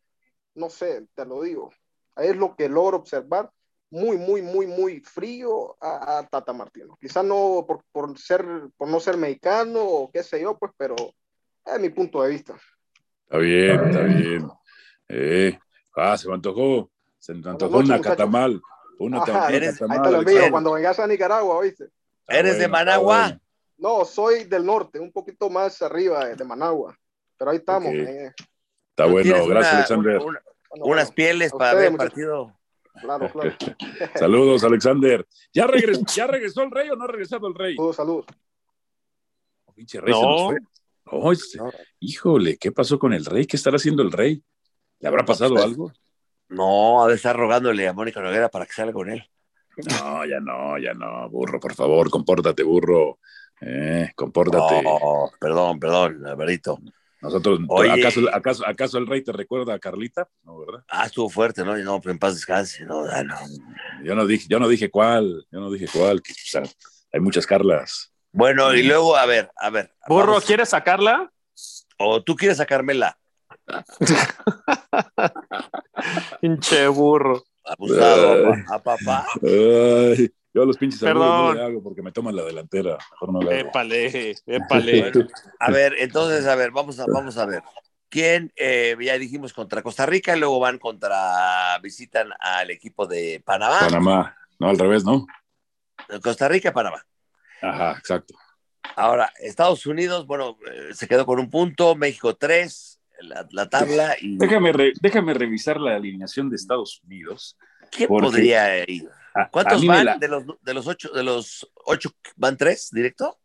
[0.56, 1.70] No sé, te lo digo.
[2.16, 3.52] Es lo que logro observar
[3.92, 6.98] muy, muy, muy, muy frío a, Tata Martino.
[7.00, 8.44] Quizá no por, por, ser,
[8.76, 10.96] por no ser mexicano o qué sé yo, pues, pero
[11.64, 12.56] es mi punto de vista.
[13.26, 14.61] Está bien, está bien.
[15.14, 15.60] Eh,
[15.98, 16.90] ah, se me antojó,
[17.20, 18.62] se me antojó una catamal.
[18.98, 21.90] Una eres, ahí te lo envío cuando vengas a Nicaragua, ¿oíste?
[22.28, 23.38] ¿Eres de Managua?
[23.78, 26.96] No, soy del norte, un poquito más arriba de, Managua.
[27.36, 27.92] Pero ahí estamos.
[27.92, 28.32] Eh.
[28.92, 30.22] Está bueno, gracias, Alexander.
[30.82, 32.56] unas pieles para ver el partido.
[33.02, 33.56] Claro, claro.
[34.16, 35.28] Saludos, Alexander.
[35.52, 37.76] ¿Ya regresó, ¿Ya regresó el rey o no ha regresado el rey?
[37.76, 38.26] Saludos, saludos.
[39.66, 40.56] Oh, pinche rey no.
[41.06, 41.34] Oh,
[42.00, 43.46] híjole, ¿qué pasó con el rey?
[43.46, 44.42] ¿Qué estará haciendo el rey?
[45.02, 45.92] ¿Le habrá pasado pues, algo?
[46.50, 49.24] No, ha de estar rogándole a Mónica Noguera para que salga con él.
[49.78, 53.20] No, ya no, ya no, burro, por favor, compórtate, burro.
[53.62, 54.84] Eh, compórtate.
[54.86, 56.80] Oh, perdón, perdón, Alvarito.
[57.22, 57.60] Nosotros,
[58.32, 60.28] ¿acaso, acaso, el rey te recuerda a Carlita?
[60.44, 60.84] No, ¿verdad?
[60.90, 61.78] Ah, estuvo fuerte, ¿no?
[61.78, 63.36] Y no, en paz descanse, no, ah, no.
[64.04, 66.64] Yo no dije, yo no dije cuál, yo no dije cuál, o sea,
[67.14, 68.12] hay muchas Carlas.
[68.32, 69.94] Bueno, y luego, a ver, a ver.
[70.08, 71.32] Burro, ¿quieres sacarla?
[71.98, 73.20] ¿O tú quieres sacármela?
[76.42, 77.44] Pinche burro.
[77.64, 79.28] Abusado, a papá.
[79.44, 80.34] Ay.
[80.54, 82.98] Yo a los pinches no le hago porque me toman la delantera.
[83.12, 83.70] Mejor no le hago.
[83.70, 85.12] Épale, épale.
[85.60, 87.64] a ver, entonces, a ver, vamos a, vamos a ver.
[88.10, 93.42] ¿Quién, eh, ya dijimos, contra Costa Rica y luego van contra, visitan al equipo de
[93.46, 93.80] Panamá?
[93.80, 95.26] Panamá, no, al revés, ¿no?
[96.22, 97.06] Costa Rica, Panamá.
[97.62, 98.34] Ajá, exacto.
[98.98, 102.91] Ahora, Estados Unidos, bueno, eh, se quedó con un punto, México tres,
[103.22, 104.16] la, tabla.
[104.22, 104.38] Y...
[104.38, 107.58] Déjame, déjame revisar la alineación de Estados Unidos.
[107.90, 109.10] ¿Quién podría ir?
[109.52, 112.12] ¿Cuántos van de, los, de, los ocho, de los ocho?
[112.36, 113.38] ¿Van tres directo?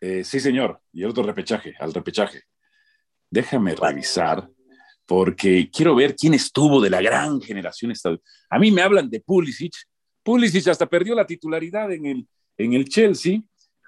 [0.00, 0.80] Eh, sí, señor.
[0.92, 2.42] Y el otro repechaje, al repechaje.
[3.30, 4.48] Déjame revisar,
[5.06, 7.92] porque quiero ver quién estuvo de la gran generación
[8.50, 9.74] A mí me hablan de Pulisic.
[10.22, 13.40] Pulisic hasta perdió la titularidad en el, en el Chelsea.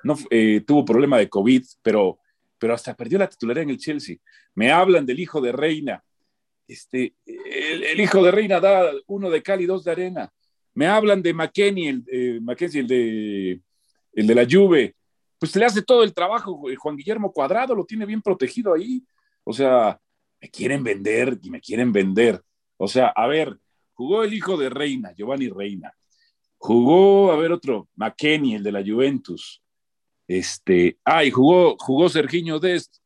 [0.02, 2.19] No, eh, tuvo problema de COVID, pero,
[2.60, 4.18] pero hasta perdió la titularidad en el Chelsea.
[4.54, 6.04] Me hablan del hijo de Reina.
[6.68, 10.30] Este, el, hijo de Reina da uno de cal y dos de arena.
[10.74, 13.60] Me hablan de McKenny, el, eh, el, de,
[14.12, 14.94] el de la Juve.
[15.38, 19.02] Pues le hace todo el trabajo, Juan Guillermo Cuadrado lo tiene bien protegido ahí.
[19.42, 19.98] O sea,
[20.38, 22.42] me quieren vender y me quieren vender.
[22.76, 23.58] O sea, a ver,
[23.94, 25.94] jugó el hijo de Reina, Giovanni Reina.
[26.58, 29.62] Jugó, a ver, otro, McKenny, el de la Juventus.
[30.30, 32.98] Este, ah, y jugó, jugó Sergiño Dest,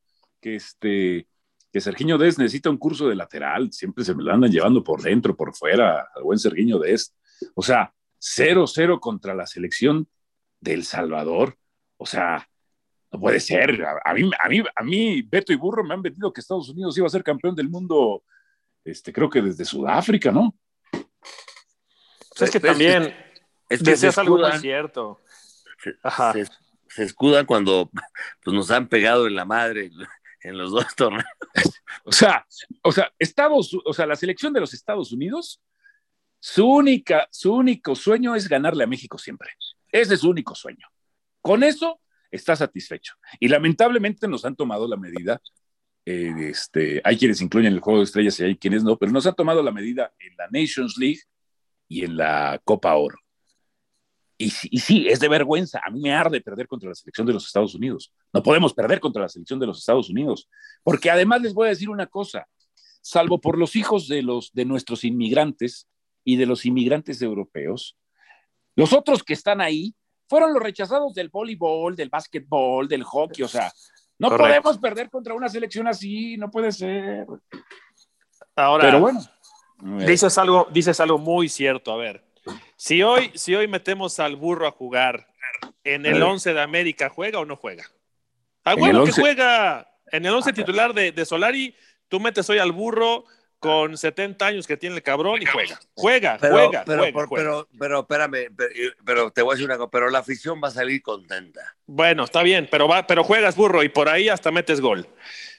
[0.42, 1.26] que este,
[1.72, 5.00] que Sergiño Dest necesita un curso de lateral, siempre se me lo andan llevando por
[5.00, 7.14] dentro, por fuera, al buen Sergiño Dest.
[7.54, 10.06] O sea, 0-0 contra la selección
[10.60, 11.56] del Salvador.
[11.96, 12.46] O sea,
[13.10, 13.82] no puede ser.
[14.04, 16.98] A, mí, a, mí, a mí, Beto y Burro me han vendido que Estados Unidos
[16.98, 18.22] iba a ser campeón del mundo,
[18.84, 20.54] este, creo que desde Sudáfrica, ¿no?
[20.90, 23.16] Pues es que también
[23.70, 25.22] es que decías algo muy cierto.
[25.82, 26.63] Se, se,
[26.98, 27.90] escudan cuando
[28.42, 29.90] pues, nos han pegado en la madre
[30.42, 31.24] en los dos torneos.
[32.04, 32.46] o sea,
[32.82, 35.60] o sea, Estados, o sea, la selección de los Estados Unidos
[36.46, 39.48] su, única, su único sueño es ganarle a México siempre.
[39.90, 40.86] Ese es su único sueño.
[41.40, 43.14] Con eso está satisfecho.
[43.40, 45.40] Y lamentablemente nos han tomado la medida.
[46.04, 49.26] Eh, este, hay quienes incluyen el juego de estrellas y hay quienes no, pero nos
[49.26, 51.20] han tomado la medida en la Nations League
[51.88, 53.16] y en la Copa Oro.
[54.36, 55.80] Y, y, sí, es de vergüenza.
[55.86, 58.12] A mí me arde perder contra la selección de los Estados Unidos.
[58.32, 60.48] No podemos perder contra la selección de los Estados Unidos.
[60.82, 62.46] Porque además les voy a decir una cosa.
[63.00, 65.88] Salvo por los hijos de, los, de nuestros inmigrantes,
[66.24, 67.96] y de los inmigrantes europeos.
[68.74, 69.94] Los otros que están ahí
[70.26, 73.70] fueron los rechazados del voleibol, del básquetbol, del hockey, o sea,
[74.18, 77.26] no podemos perder contra una selección así, no puede ser.
[78.56, 79.20] Ahora, pero bueno.
[80.06, 82.23] Dices algo, dices algo muy cierto, a ver.
[82.84, 85.26] Si hoy, si hoy metemos al burro a jugar
[85.84, 87.90] en el 11 de América, ¿juega o no juega?
[88.62, 89.90] Ah, bueno, que juega.
[90.12, 91.74] En el 11 titular de, de Solari,
[92.08, 93.24] tú metes hoy al burro
[93.58, 95.80] con 70 años que tiene el cabrón y juega.
[95.94, 98.54] Juega, juega, pero, juega, pero, pero, espérame,
[99.02, 101.74] pero, te voy a decir una cosa, pero la afición va a salir contenta.
[101.86, 105.08] Bueno, está bien, pero, va, pero juegas burro y por ahí hasta metes gol.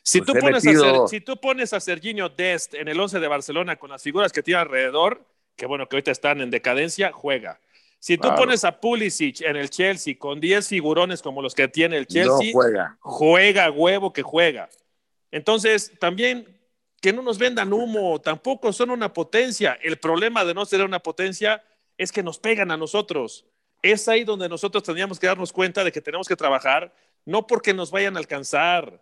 [0.04, 3.78] Si, tú pones a si tú pones a Serginho Dest en el 11 de Barcelona
[3.78, 5.26] con las figuras que tiene alrededor,
[5.56, 7.60] que bueno, que ahorita están en decadencia, juega.
[8.00, 11.98] Si tú pones a Pulisic en el Chelsea con 10 figurones como los que tiene
[11.98, 12.98] el Chelsea, juega.
[13.00, 14.70] juega huevo que juega.
[15.32, 16.56] Entonces, también
[17.02, 19.78] que no nos vendan humo, tampoco son una potencia.
[19.82, 21.64] El problema de no ser una potencia
[21.98, 23.46] es que nos pegan a nosotros.
[23.82, 26.94] Es ahí donde nosotros tendríamos que darnos cuenta de que tenemos que trabajar,
[27.26, 29.02] no porque nos vayan a alcanzar.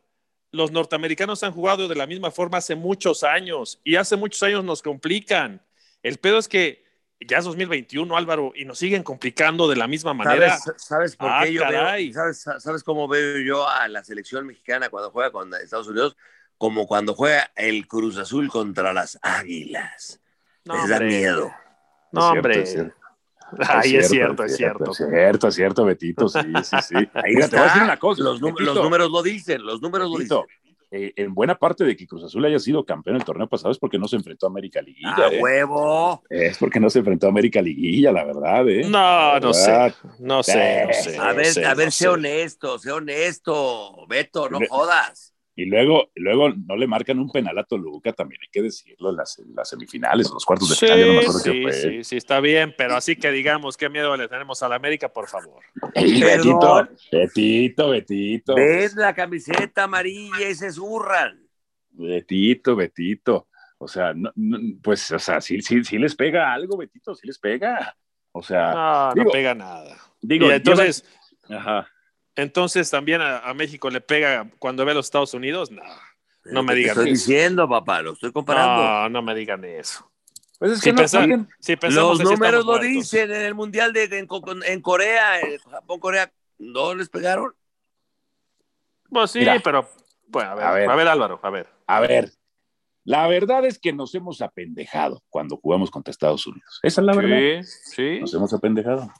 [0.52, 4.64] Los norteamericanos han jugado de la misma forma hace muchos años y hace muchos años
[4.64, 5.62] nos complican.
[6.04, 6.84] El pedo es que
[7.20, 10.58] ya es 2021, Álvaro, y nos siguen complicando de la misma manera.
[10.78, 15.32] ¿Sabes, por qué ah, yo ¿sabes, cómo veo yo a la selección mexicana cuando juega
[15.32, 16.18] con Estados Unidos?
[16.58, 20.20] Como cuando juega el Cruz Azul contra las Águilas.
[20.66, 21.52] No, Les da miedo.
[22.12, 22.64] No, hombre.
[23.60, 24.92] Ahí es cierto, es cierto.
[24.92, 26.96] Es cierto, es cierto, Betito, sí, sí, sí.
[27.14, 28.24] Ahí te voy a decir una cosa.
[28.24, 30.40] Los, los números lo dicen, los números lo dicen.
[30.96, 33.80] Eh, en buena parte de que Cruz Azul haya sido campeón el torneo pasado es
[33.80, 35.16] porque no se enfrentó a América Liguilla.
[35.18, 36.22] ¡Ah, huevo!
[36.30, 38.84] Es porque no se enfrentó a América Liguilla, la verdad, ¿eh?
[38.88, 39.72] No, no sé.
[40.20, 41.18] No sé, no sé.
[41.18, 45.33] A ver, a ver, sé honesto, sé honesto, Beto, no jodas.
[45.56, 49.18] Y luego, luego no le marcan un penal a Toluca, también hay que decirlo, en
[49.18, 51.74] las, las semifinales, los cuartos de final, no me acuerdo sí, qué fue.
[51.74, 55.10] Sí, sí, está bien, pero así que digamos, qué miedo le tenemos a la América,
[55.10, 55.62] por favor.
[55.94, 58.56] Betito, Betito, Betito.
[58.56, 61.48] Ves la camiseta amarilla y se zurran.
[61.92, 63.48] Betito, Betito.
[63.78, 64.32] O sea, no,
[64.82, 67.96] pues, o sea, sí, sí, sí les pega algo, Betito, sí les pega.
[68.32, 69.96] O sea, no, no pega nada.
[70.20, 71.06] Digo, entonces,
[71.48, 71.88] ajá.
[72.36, 75.72] Entonces también a, México le pega cuando ve a los Estados Unidos.
[75.72, 75.84] No,
[76.46, 78.84] no me digan estoy diciendo, papá, lo estoy comparando.
[78.84, 80.10] No, no me digan eso.
[80.60, 86.00] Pues es que los números lo dicen en el Mundial de, en, Corea, en Japón,
[86.00, 87.54] Corea, ¿no les pegaron?
[89.10, 89.90] Pues sí, pero
[90.28, 91.68] bueno, a ver, a ver, a ver, Álvaro, a ver.
[91.86, 92.32] A ver,
[93.04, 96.80] la verdad es que nos hemos apendejado cuando jugamos contra Estados Unidos.
[96.82, 97.64] Esa es la verdad.
[97.64, 98.20] Sí, sí.
[98.22, 99.12] Nos hemos apendejado.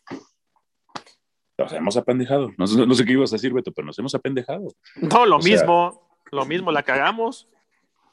[1.58, 2.52] Nos hemos apendejado.
[2.58, 4.74] No, sé qué ibas a decir, Beto, pero nos hemos apendejado.
[4.96, 7.48] No, lo mismo, lo mismo, la cagamos.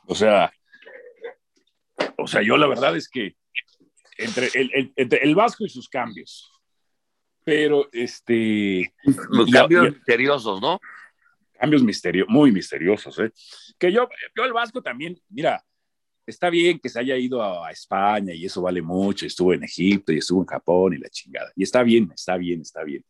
[0.06, 0.52] O sea,
[2.18, 3.36] o sea, yo la verdad es que
[4.18, 6.50] entre el, el Vasco y sus cambios,
[7.44, 8.94] pero este...
[9.52, 10.80] cambios misteriosos, ¿no?
[11.58, 13.32] Cambios misteriosos, muy misteriosos, ¿eh?
[13.78, 15.64] Que yo, yo el Vasco también, mira,
[16.26, 20.12] está bien que se haya ido a, España y eso vale mucho, estuvo en Egipto
[20.12, 21.50] y estuvo en Japón y la chingada.
[21.56, 23.04] Y está bien, está bien, está bien.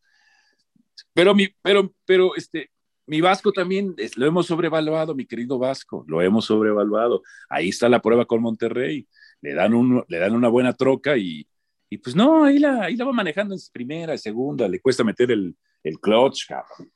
[1.13, 2.71] Pero mi, pero, pero este,
[3.05, 7.21] mi Vasco también lo hemos sobrevaluado, mi querido Vasco, lo hemos sobrevaluado.
[7.49, 9.07] Ahí está la prueba con Monterrey.
[9.41, 11.47] Le dan, un, le dan una buena troca y,
[11.89, 15.31] y pues no, ahí la, ahí la va manejando en primera, segunda, le cuesta meter
[15.31, 16.91] el, el clutch, cabrón.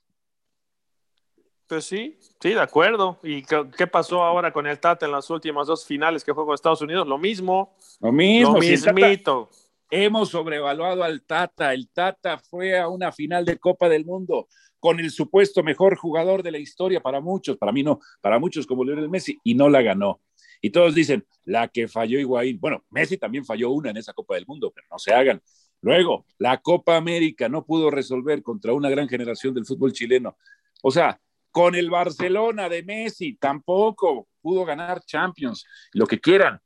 [1.67, 3.19] Pues sí, sí, de acuerdo.
[3.23, 6.53] ¿Y qué pasó ahora con el Tata en las últimas dos finales que jugó con
[6.53, 7.07] Estados Unidos?
[7.07, 7.75] Lo mismo.
[7.99, 8.53] Lo mismo.
[8.53, 9.49] Lo mismito.
[9.89, 11.73] Hemos sobrevaluado al Tata.
[11.73, 14.47] El Tata fue a una final de Copa del Mundo
[14.79, 18.67] con el supuesto mejor jugador de la historia para muchos, para mí no, para muchos
[18.67, 20.21] como Lionel Messi, y no la ganó.
[20.61, 22.59] Y todos dicen, la que falló Higuaín.
[22.59, 25.41] Bueno, Messi también falló una en esa Copa del Mundo, pero no se hagan.
[25.81, 30.37] Luego, la Copa América no pudo resolver contra una gran generación del fútbol chileno.
[30.81, 31.19] O sea,
[31.51, 36.59] con el Barcelona de Messi tampoco pudo ganar Champions, lo que quieran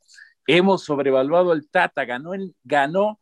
[0.57, 3.19] hemos sobrevaluado al Tata, ganó en, ganó,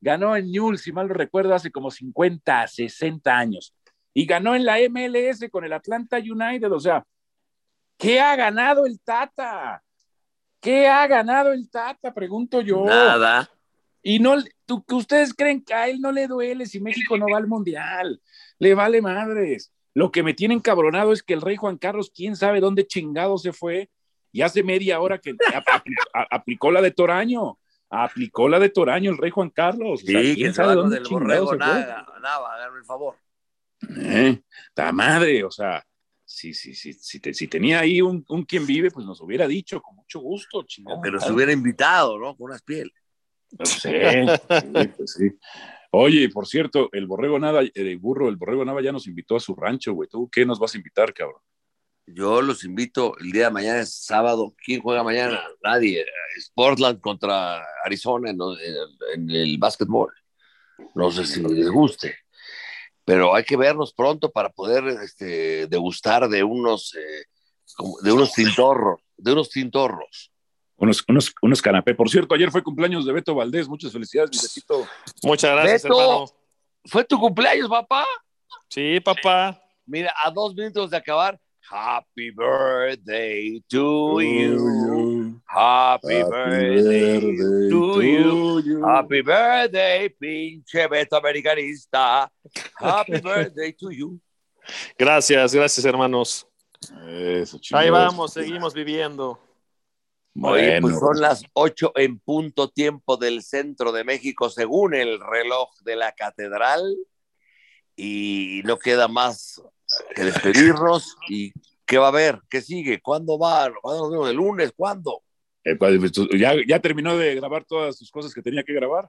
[0.00, 3.72] ganó en Newell, si mal no recuerdo, hace como 50, 60 años,
[4.12, 7.04] y ganó en la MLS con el Atlanta United, o sea,
[7.96, 9.80] ¿qué ha ganado el Tata?
[10.60, 12.12] ¿Qué ha ganado el Tata?
[12.12, 12.84] Pregunto yo.
[12.84, 13.48] Nada.
[14.02, 17.38] Y no, tú, ustedes creen que a él no le duele si México no va
[17.38, 18.20] al Mundial.
[18.58, 19.72] Le vale madres.
[19.94, 23.38] Lo que me tiene encabronado es que el rey Juan Carlos, quién sabe dónde chingado
[23.38, 23.88] se fue,
[24.36, 25.34] y hace media hora que
[26.30, 27.58] aplicó, la de Toraño.
[27.88, 30.00] Aplicó la de Toraño el rey Juan Carlos.
[30.00, 33.16] Sí, ¿quién sabe dónde del borrego, nada, nada, el favor.
[33.98, 34.42] Eh,
[34.74, 35.82] la madre, o sea,
[36.22, 40.20] si, si, si, si, tenía ahí un, quien vive, pues nos hubiera dicho con mucho
[40.20, 41.00] gusto, chingado.
[41.02, 42.36] Pero se hubiera invitado, ¿no?
[42.36, 42.92] Con unas pieles.
[43.58, 44.26] No sé,
[44.98, 45.30] pues sí.
[45.92, 49.40] Oye, por cierto, el borrego nada, el burro, el borrego nada ya nos invitó a
[49.40, 50.10] su rancho, güey.
[50.10, 51.40] ¿Tú qué nos vas a invitar, cabrón?
[52.06, 54.54] Yo los invito, el día de mañana es sábado.
[54.64, 55.42] ¿Quién juega mañana?
[55.62, 56.04] Nadie.
[56.36, 60.12] Es Portland contra Arizona en, el básquetbol.
[60.94, 62.16] No sé si les guste,
[63.04, 67.24] pero hay que vernos pronto para poder este, degustar de unos, eh,
[68.02, 70.32] de unos tintorros, de unos tintorros.
[70.76, 71.94] Unos, unos, unos canapé.
[71.94, 73.66] Por cierto, ayer fue cumpleaños de Beto Valdés.
[73.66, 74.76] Muchas felicidades, mi
[75.22, 76.26] Muchas gracias, hermano.
[76.84, 78.04] ¿Fue tu cumpleaños, papá?
[78.68, 79.60] Sí, papá.
[79.86, 85.40] Mira, a dos minutos de acabar, Happy birthday to you.
[85.46, 87.20] Happy, birthday,
[87.68, 88.02] to,
[88.62, 88.84] you.
[88.84, 92.30] Happy birthday, pinche Beto americanista.
[92.78, 94.20] Happy birthday to you.
[94.96, 96.46] Gracias, gracias, hermanos.
[97.72, 99.40] Ahí vamos, seguimos viviendo.
[100.34, 100.82] Bueno.
[100.82, 105.96] pues son las ocho en punto tiempo del centro de México, según el reloj de
[105.96, 106.94] la catedral.
[107.96, 109.60] Y no queda más
[110.14, 111.16] que despedirnos.
[111.28, 111.52] ¿Y
[111.84, 112.40] qué va a haber?
[112.48, 113.00] ¿Qué sigue?
[113.00, 113.72] ¿Cuándo va?
[113.80, 114.72] ¿Cuándo nos ¿El lunes?
[114.76, 115.22] ¿Cuándo?
[115.64, 119.08] Eh, pues, ¿Ya, ¿Ya terminó de grabar todas sus cosas que tenía que grabar?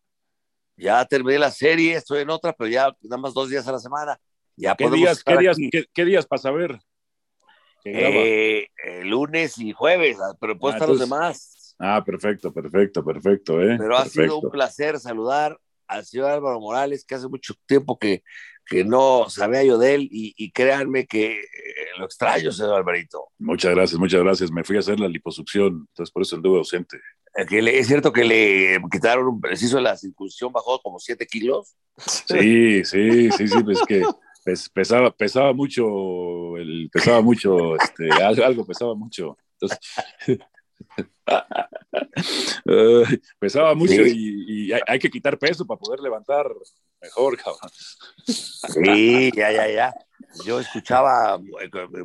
[0.76, 3.80] Ya terminé la serie, estoy en otra, pero ya nada más dos días a la
[3.80, 4.20] semana.
[4.56, 5.58] Ya ¿Qué, días, ¿qué, días,
[5.94, 6.80] ¿qué, días para saber?
[7.84, 8.68] Eh,
[9.04, 11.76] lunes y jueves, ah, pero puedo ah, estar los demás.
[11.80, 13.62] Ah, perfecto, perfecto, perfecto.
[13.62, 13.76] ¿eh?
[13.78, 15.58] Pero ha sido un placer saludar
[15.88, 18.24] al señor Álvaro Morales, que hace mucho tiempo que,
[18.68, 21.46] que no sabía yo de él, y, créanme que eh,
[21.98, 23.30] lo extraño, señor Alvarito.
[23.40, 24.52] Muchas gracias, muchas gracias.
[24.52, 27.00] Me fui a hacer la liposucción, entonces por eso anduve ausente.
[27.36, 31.76] es cierto que le quitaron un preciso la circuncisión, bajó como 7 kilos.
[31.98, 34.04] Sí, sí, sí, sí, pues que
[34.74, 39.38] pesaba, pesaba mucho, el, pesaba mucho, este, algo, pesaba mucho.
[39.60, 39.80] Entonces,
[43.40, 46.48] pesaba mucho y, hay, que quitar peso para poder levantar
[47.02, 47.72] mejor, cabrón.
[48.26, 49.94] Sí, ya, ya, ya.
[50.46, 51.40] Yo escuchaba,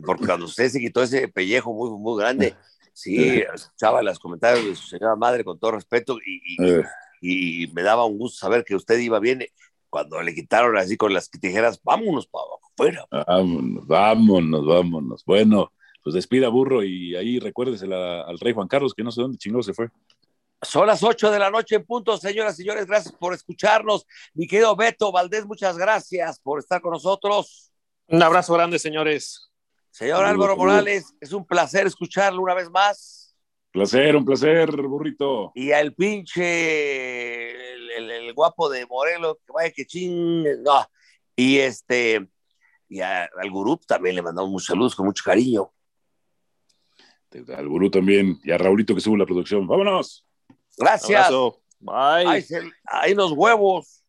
[0.04, 2.54] porque cuando usted se quitó ese pellejo muy, muy grande,
[2.92, 6.58] sí, escuchaba los comentarios de su señora madre con todo respeto y,
[7.20, 9.44] y, me daba un gusto saber que usted iba bien
[9.90, 13.06] cuando le quitaron así con las tijeras, vámonos para abajo, fuera.
[13.10, 15.24] Vámonos, vámonos, vámonos.
[15.26, 15.72] Bueno,
[16.02, 19.62] pues despida burro y ahí recuérdesela al rey Juan Carlos, que no sé dónde chingó
[19.62, 19.88] se fue.
[20.60, 22.86] Son las 8 de la noche en punto, señoras y señores.
[22.86, 24.06] Gracias por escucharnos.
[24.34, 27.72] Mi querido Beto Valdés, muchas gracias por estar con nosotros.
[28.06, 29.50] Un abrazo grande, señores.
[29.90, 33.36] Señor Álvaro Morales, es un placer escucharlo una vez más.
[33.72, 35.52] Placer, un placer, burrito.
[35.54, 37.50] Y al pinche
[37.96, 40.86] el, guapo de Morelos, que vaya que ching, no.
[41.34, 42.28] Y este,
[42.88, 45.72] y al gurú también le mandamos muchos saludos con mucho cariño.
[47.56, 49.66] Al gurú también, y a Raulito que sube la producción.
[49.66, 50.26] ¡Vámonos!
[50.76, 51.30] Gracias.
[51.80, 52.46] Bye.
[52.84, 54.01] ahí los huevos.